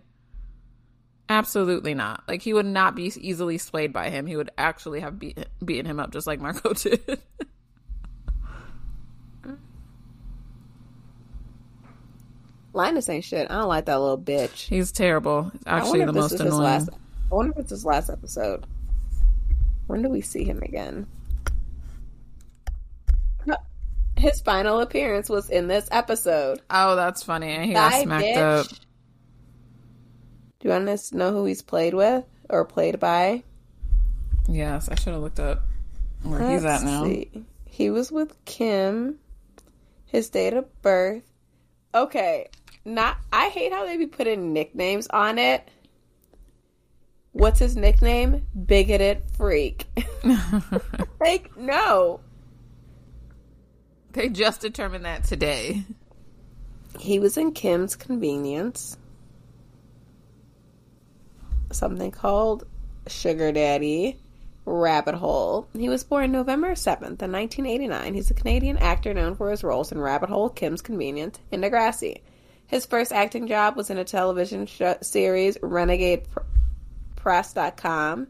Absolutely 1.29 1.95
not. 1.95 2.23
Like 2.27 2.43
he 2.43 2.55
would 2.55 2.67
not 2.67 2.95
be 2.95 3.13
easily 3.21 3.59
swayed 3.59 3.93
by 3.93 4.11
him. 4.11 4.27
He 4.27 4.37
would 4.37 4.51
actually 4.57 5.01
have 5.01 5.19
beat, 5.19 5.39
beaten 5.65 5.87
him 5.87 6.01
up 6.01 6.11
just 6.13 6.27
like 6.27 6.41
Marco 6.41 6.73
did. 6.75 7.21
Linus 12.73 13.09
ain't 13.09 13.25
shit. 13.25 13.51
I 13.51 13.55
don't 13.55 13.69
like 13.69 13.87
that 13.87 13.99
little 13.99 14.19
bitch. 14.19 14.69
He's 14.69 14.93
terrible. 14.93 15.51
Actually 15.67 16.05
the 16.05 16.13
most 16.13 16.39
annoying. 16.39 16.63
Last, 16.63 16.91
I 17.31 17.35
wonder 17.35 17.53
if 17.53 17.59
it's 17.59 17.71
his 17.71 17.85
last 17.85 18.09
episode. 18.09 18.67
When 19.89 20.03
do 20.03 20.09
we 20.09 20.21
see 20.21 20.45
him 20.45 20.63
again? 20.63 21.07
His 24.17 24.41
final 24.41 24.81
appearance 24.81 25.29
was 25.29 25.49
in 25.49 25.69
this 25.69 25.89
episode. 25.93 26.61
Oh, 26.71 26.97
that's 26.97 27.23
funny. 27.23 27.67
He 27.69 27.73
got 27.73 28.03
smacked 28.03 28.27
bitch. 28.27 28.37
up. 28.37 28.67
Do 30.61 30.69
you 30.69 30.75
want 30.75 30.99
to 30.99 31.17
know 31.17 31.33
who 31.33 31.45
he's 31.45 31.63
played 31.63 31.95
with 31.95 32.25
or 32.51 32.65
played 32.65 32.99
by? 32.99 33.45
Yes, 34.49 34.89
I 34.89 34.97
should 34.97 35.13
have 35.13 35.23
looked 35.23 35.39
up 35.39 35.63
where 36.23 36.41
Let's 36.41 36.53
he's 36.53 36.65
at 36.65 36.83
now. 36.83 37.05
See. 37.05 37.45
He 37.65 37.91
was 37.91 38.11
with 38.11 38.45
Kim. 38.45 39.21
His 40.07 40.31
date 40.31 40.55
of 40.55 40.83
birth. 40.83 41.23
Okay, 41.95 42.49
not. 42.85 43.19
I 43.33 43.51
hate 43.51 43.73
how 43.73 43.85
they 43.85 43.97
be 43.97 44.07
putting 44.07 44.53
nicknames 44.53 45.07
on 45.09 45.39
it. 45.39 45.69
What's 47.33 47.61
his 47.61 47.77
nickname? 47.77 48.45
Bigoted 48.67 49.23
freak. 49.37 49.87
like 51.21 51.57
no. 51.57 52.21
They 54.13 54.29
just 54.29 54.61
determined 54.61 55.05
that 55.05 55.23
today. 55.23 55.85
He 56.99 57.21
was 57.21 57.37
in 57.37 57.53
Kim's 57.53 57.95
Convenience. 57.95 58.97
Something 61.71 62.11
called 62.11 62.67
Sugar 63.07 63.53
Daddy. 63.53 64.19
Rabbit 64.69 65.15
Hole. 65.15 65.67
He 65.73 65.89
was 65.89 66.05
born 66.05 66.31
November 66.31 66.73
7th 66.73 67.23
in 67.23 67.33
1989. 67.33 68.15
He's 68.15 68.31
a 68.31 68.35
Canadian 68.35 68.77
actor 68.77 69.15
known 69.15 69.35
for 69.35 69.51
his 69.51 69.65
roles 69.65 69.93
in 69.93 69.99
Rabbit 69.99 70.29
Hole, 70.29 70.51
Kim's 70.51 70.83
Convenience, 70.83 71.39
and 71.51 71.65
Degrassi. 71.65 72.21
His 72.67 72.85
first 72.85 73.13
acting 73.13 73.47
job 73.47 73.77
was 73.77 73.89
in 73.89 73.97
a 73.97 74.05
television 74.05 74.69
series, 75.01 75.57
Renegade 75.63 76.27
Press.com. 77.17 78.29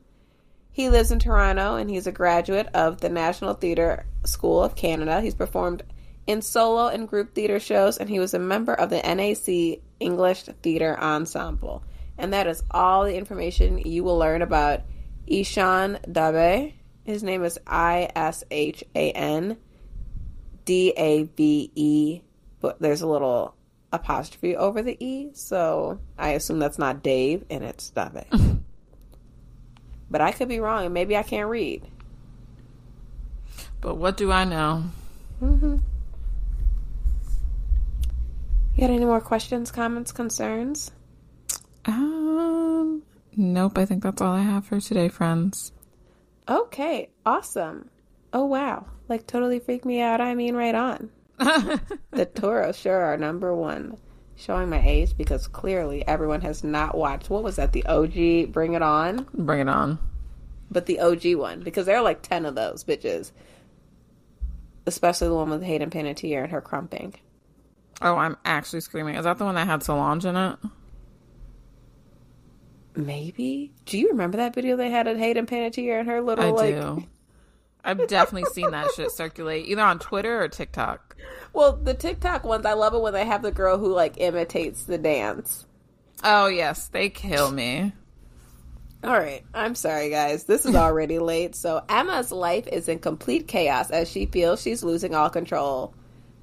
He 0.70 0.88
lives 0.88 1.10
in 1.10 1.18
Toronto 1.18 1.74
and 1.74 1.90
he's 1.90 2.06
a 2.06 2.12
graduate 2.12 2.68
of 2.72 3.00
the 3.00 3.08
National 3.08 3.54
Theatre 3.54 4.06
School 4.24 4.62
of 4.62 4.76
Canada. 4.76 5.20
He's 5.20 5.34
performed 5.34 5.82
in 6.28 6.40
solo 6.40 6.86
and 6.86 7.08
group 7.08 7.34
theater 7.34 7.58
shows 7.58 7.98
and 7.98 8.08
he 8.08 8.20
was 8.20 8.32
a 8.32 8.38
member 8.38 8.74
of 8.74 8.90
the 8.90 9.02
NAC 9.02 9.80
English 9.98 10.44
Theatre 10.62 10.96
Ensemble. 11.00 11.82
And 12.18 12.32
that 12.32 12.46
is 12.46 12.62
all 12.70 13.04
the 13.04 13.16
information 13.16 13.78
you 13.78 14.02
will 14.02 14.18
learn 14.18 14.42
about 14.42 14.82
Ishan 15.26 15.98
Dave. 16.10 16.74
His 17.04 17.22
name 17.22 17.44
is 17.44 17.58
I 17.66 18.10
S 18.14 18.44
H 18.50 18.84
A 18.94 19.12
N 19.12 19.56
D 20.64 20.92
A 20.96 21.22
V 21.22 21.70
E, 21.74 22.20
but 22.60 22.80
there's 22.80 23.00
a 23.00 23.06
little 23.06 23.54
apostrophe 23.92 24.56
over 24.56 24.82
the 24.82 25.02
E, 25.02 25.30
so 25.32 26.00
I 26.18 26.30
assume 26.30 26.58
that's 26.58 26.78
not 26.78 27.02
Dave 27.02 27.44
and 27.48 27.64
it's 27.64 27.90
Dave. 27.90 28.26
but 30.10 30.20
I 30.20 30.32
could 30.32 30.48
be 30.48 30.60
wrong, 30.60 30.84
and 30.84 30.92
maybe 30.92 31.16
I 31.16 31.22
can't 31.22 31.48
read. 31.48 31.86
But 33.80 33.96
what 33.96 34.16
do 34.16 34.32
I 34.32 34.44
know? 34.44 34.84
Mm-hmm. 35.42 35.76
You 38.74 38.80
got 38.80 38.90
any 38.90 39.04
more 39.04 39.20
questions, 39.20 39.70
comments, 39.70 40.12
concerns? 40.12 40.90
Um, 41.84 43.02
Nope, 43.40 43.78
I 43.78 43.84
think 43.84 44.02
that's 44.02 44.20
all 44.20 44.32
I 44.32 44.42
have 44.42 44.66
for 44.66 44.80
today, 44.80 45.08
friends. 45.08 45.70
Okay, 46.48 47.08
awesome. 47.24 47.88
Oh, 48.32 48.46
wow. 48.46 48.86
Like, 49.08 49.28
totally 49.28 49.60
freaked 49.60 49.84
me 49.84 50.00
out. 50.00 50.20
I 50.20 50.34
mean, 50.34 50.56
right 50.56 50.74
on. 50.74 51.10
the 51.38 52.28
Toros 52.34 52.76
sure 52.76 53.00
are 53.00 53.16
number 53.16 53.54
one. 53.54 53.96
Showing 54.34 54.68
my 54.70 54.82
age 54.84 55.16
because 55.16 55.46
clearly 55.46 56.06
everyone 56.08 56.40
has 56.40 56.64
not 56.64 56.98
watched. 56.98 57.30
What 57.30 57.44
was 57.44 57.54
that? 57.56 57.72
The 57.72 57.86
OG 57.86 58.52
Bring 58.52 58.74
It 58.74 58.82
On? 58.82 59.24
Bring 59.32 59.60
It 59.60 59.68
On. 59.68 60.00
But 60.68 60.86
the 60.86 60.98
OG 60.98 61.36
one, 61.36 61.60
because 61.60 61.86
there 61.86 61.96
are 61.96 62.02
like 62.02 62.22
10 62.22 62.44
of 62.44 62.56
those 62.56 62.82
bitches. 62.82 63.30
Especially 64.84 65.28
the 65.28 65.34
one 65.34 65.50
with 65.50 65.62
Hayden 65.62 65.90
Panettiere 65.90 66.42
and 66.42 66.50
her 66.50 66.60
crumping. 66.60 67.14
Oh, 68.02 68.16
I'm 68.16 68.36
actually 68.44 68.80
screaming. 68.80 69.14
Is 69.14 69.24
that 69.24 69.38
the 69.38 69.44
one 69.44 69.54
that 69.54 69.68
had 69.68 69.84
Solange 69.84 70.24
in 70.24 70.34
it? 70.34 70.58
Maybe. 72.98 73.70
Do 73.84 73.96
you 73.96 74.08
remember 74.08 74.38
that 74.38 74.56
video 74.56 74.76
they 74.76 74.90
had 74.90 75.06
of 75.06 75.16
Hayden 75.16 75.46
Panettiere 75.46 76.00
and 76.00 76.08
her 76.08 76.20
little 76.20 76.44
I 76.44 76.50
like? 76.50 76.74
Do. 76.74 77.06
I've 77.84 78.08
definitely 78.08 78.50
seen 78.52 78.72
that 78.72 78.90
shit 78.96 79.12
circulate 79.12 79.66
either 79.68 79.82
on 79.82 80.00
Twitter 80.00 80.42
or 80.42 80.48
TikTok. 80.48 81.16
Well, 81.52 81.76
the 81.76 81.94
TikTok 81.94 82.42
ones, 82.42 82.66
I 82.66 82.72
love 82.72 82.94
it 82.94 83.00
when 83.00 83.12
they 83.12 83.24
have 83.24 83.42
the 83.42 83.52
girl 83.52 83.78
who 83.78 83.94
like 83.94 84.18
imitates 84.18 84.82
the 84.82 84.98
dance. 84.98 85.64
Oh 86.24 86.48
yes, 86.48 86.88
they 86.88 87.08
kill 87.08 87.52
me. 87.52 87.92
All 89.04 89.16
right, 89.16 89.44
I'm 89.54 89.76
sorry 89.76 90.10
guys. 90.10 90.42
This 90.42 90.66
is 90.66 90.74
already 90.74 91.18
late. 91.20 91.54
So 91.54 91.84
Emma's 91.88 92.32
life 92.32 92.66
is 92.66 92.88
in 92.88 92.98
complete 92.98 93.46
chaos 93.46 93.92
as 93.92 94.10
she 94.10 94.26
feels 94.26 94.60
she's 94.60 94.82
losing 94.82 95.14
all 95.14 95.30
control. 95.30 95.94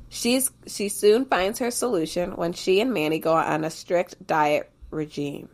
She's 0.08 0.50
she 0.68 0.88
soon 0.88 1.26
finds 1.26 1.60
her 1.60 1.70
solution 1.70 2.38
when 2.38 2.54
she 2.54 2.80
and 2.80 2.94
Manny 2.94 3.20
go 3.20 3.34
on 3.34 3.66
a 3.66 3.70
strict 3.70 4.26
diet 4.26 4.72
regime. 4.90 5.50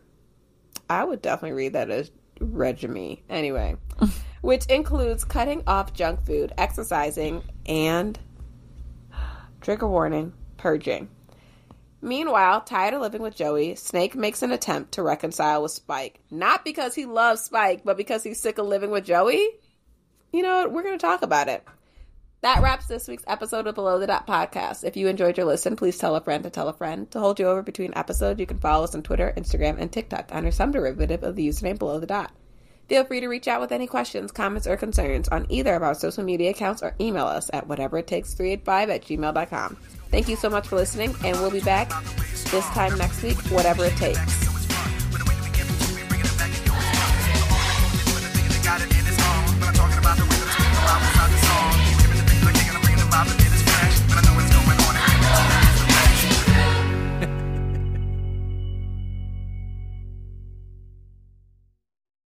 I 0.92 1.06
would 1.06 1.22
definitely 1.22 1.56
read 1.56 1.74
that 1.74 1.90
as 1.90 2.12
regime. 2.42 3.20
Anyway, 3.30 3.78
which 4.42 4.66
includes 4.66 5.24
cutting 5.24 5.64
off 5.66 5.94
junk 5.94 6.26
food, 6.26 6.52
exercising, 6.58 7.44
and 7.66 8.20
trigger 9.62 9.88
warning, 9.88 10.34
purging. 10.58 11.08
Meanwhile, 12.02 12.62
tired 12.62 12.94
of 12.94 13.00
living 13.00 13.22
with 13.22 13.38
Joey, 13.38 13.76
Snake 13.76 14.16
makes 14.16 14.42
an 14.42 14.52
attempt 14.52 14.92
to 14.94 15.04
reconcile 15.04 15.64
with 15.64 15.72
Spike. 15.72 16.20
Not 16.30 16.66
because 16.66 16.94
he 16.94 17.06
loves 17.06 17.40
Spike, 17.40 17.84
but 17.86 17.96
because 17.96 18.24
he's 18.24 18.42
sick 18.42 18.58
of 18.58 18.66
living 18.66 18.92
with 18.92 19.06
Joey. 19.06 19.48
You 20.34 20.42
know, 20.42 20.68
we're 20.68 20.84
going 20.84 20.98
to 20.98 21.02
talk 21.06 21.22
about 21.22 21.48
it. 21.48 21.64
That 22.42 22.64
wraps 22.64 22.88
this 22.88 23.08
week's 23.08 23.24
episode 23.28 23.68
of 23.68 23.76
Below 23.76 24.00
the 24.00 24.08
Dot 24.08 24.26
podcast. 24.26 24.84
If 24.84 24.98
you 24.98 25.08
enjoyed 25.08 25.38
your 25.38 25.46
listen, 25.46 25.76
please 25.76 26.00
tell 26.00 26.16
a 26.16 26.22
friend 26.22 26.44
to 26.44 26.50
tell 26.50 26.68
a 26.70 26.74
friend. 26.74 27.10
To 27.12 27.20
hold 27.20 27.40
you 27.40 27.48
over 27.48 27.62
between 27.62 27.94
episodes, 27.96 28.40
you 28.40 28.48
can 28.48 28.58
follow 28.58 28.84
us 28.84 28.96
on 28.96 29.04
Twitter, 29.04 29.32
Instagram, 29.38 29.80
and 29.80 29.92
TikTok 29.92 30.30
under 30.32 30.50
some 30.50 30.72
derivative 30.72 31.22
of 31.22 31.36
the 31.36 31.48
username 31.48 31.78
Below 31.78 32.00
the 32.00 32.08
Dot. 32.08 32.32
Feel 32.90 33.06
free 33.06 33.20
to 33.20 33.28
reach 33.28 33.48
out 33.48 33.62
with 33.62 33.72
any 33.72 33.86
questions, 33.86 34.32
comments, 34.32 34.66
or 34.66 34.76
concerns 34.76 35.30
on 35.30 35.46
either 35.50 35.76
of 35.76 35.84
our 35.84 35.94
social 35.94 36.24
media 36.24 36.50
accounts 36.50 36.82
or 36.82 36.96
email 37.00 37.28
us 37.28 37.52
at 37.54 37.68
whateveritakes385 37.68 38.68
at 38.90 39.04
gmail.com. 39.04 39.78
Thank 40.10 40.28
you 40.28 40.36
so 40.36 40.50
much 40.50 40.68
for 40.68 40.78
listening, 40.78 41.16
and 41.24 41.40
we'll 41.40 41.52
be 41.52 41.62
back 41.62 41.90
this 42.50 42.66
time 42.70 42.98
next 42.98 43.22
week, 43.22 43.38
whatever 43.52 43.86
it 43.86 43.96
takes. 43.98 44.51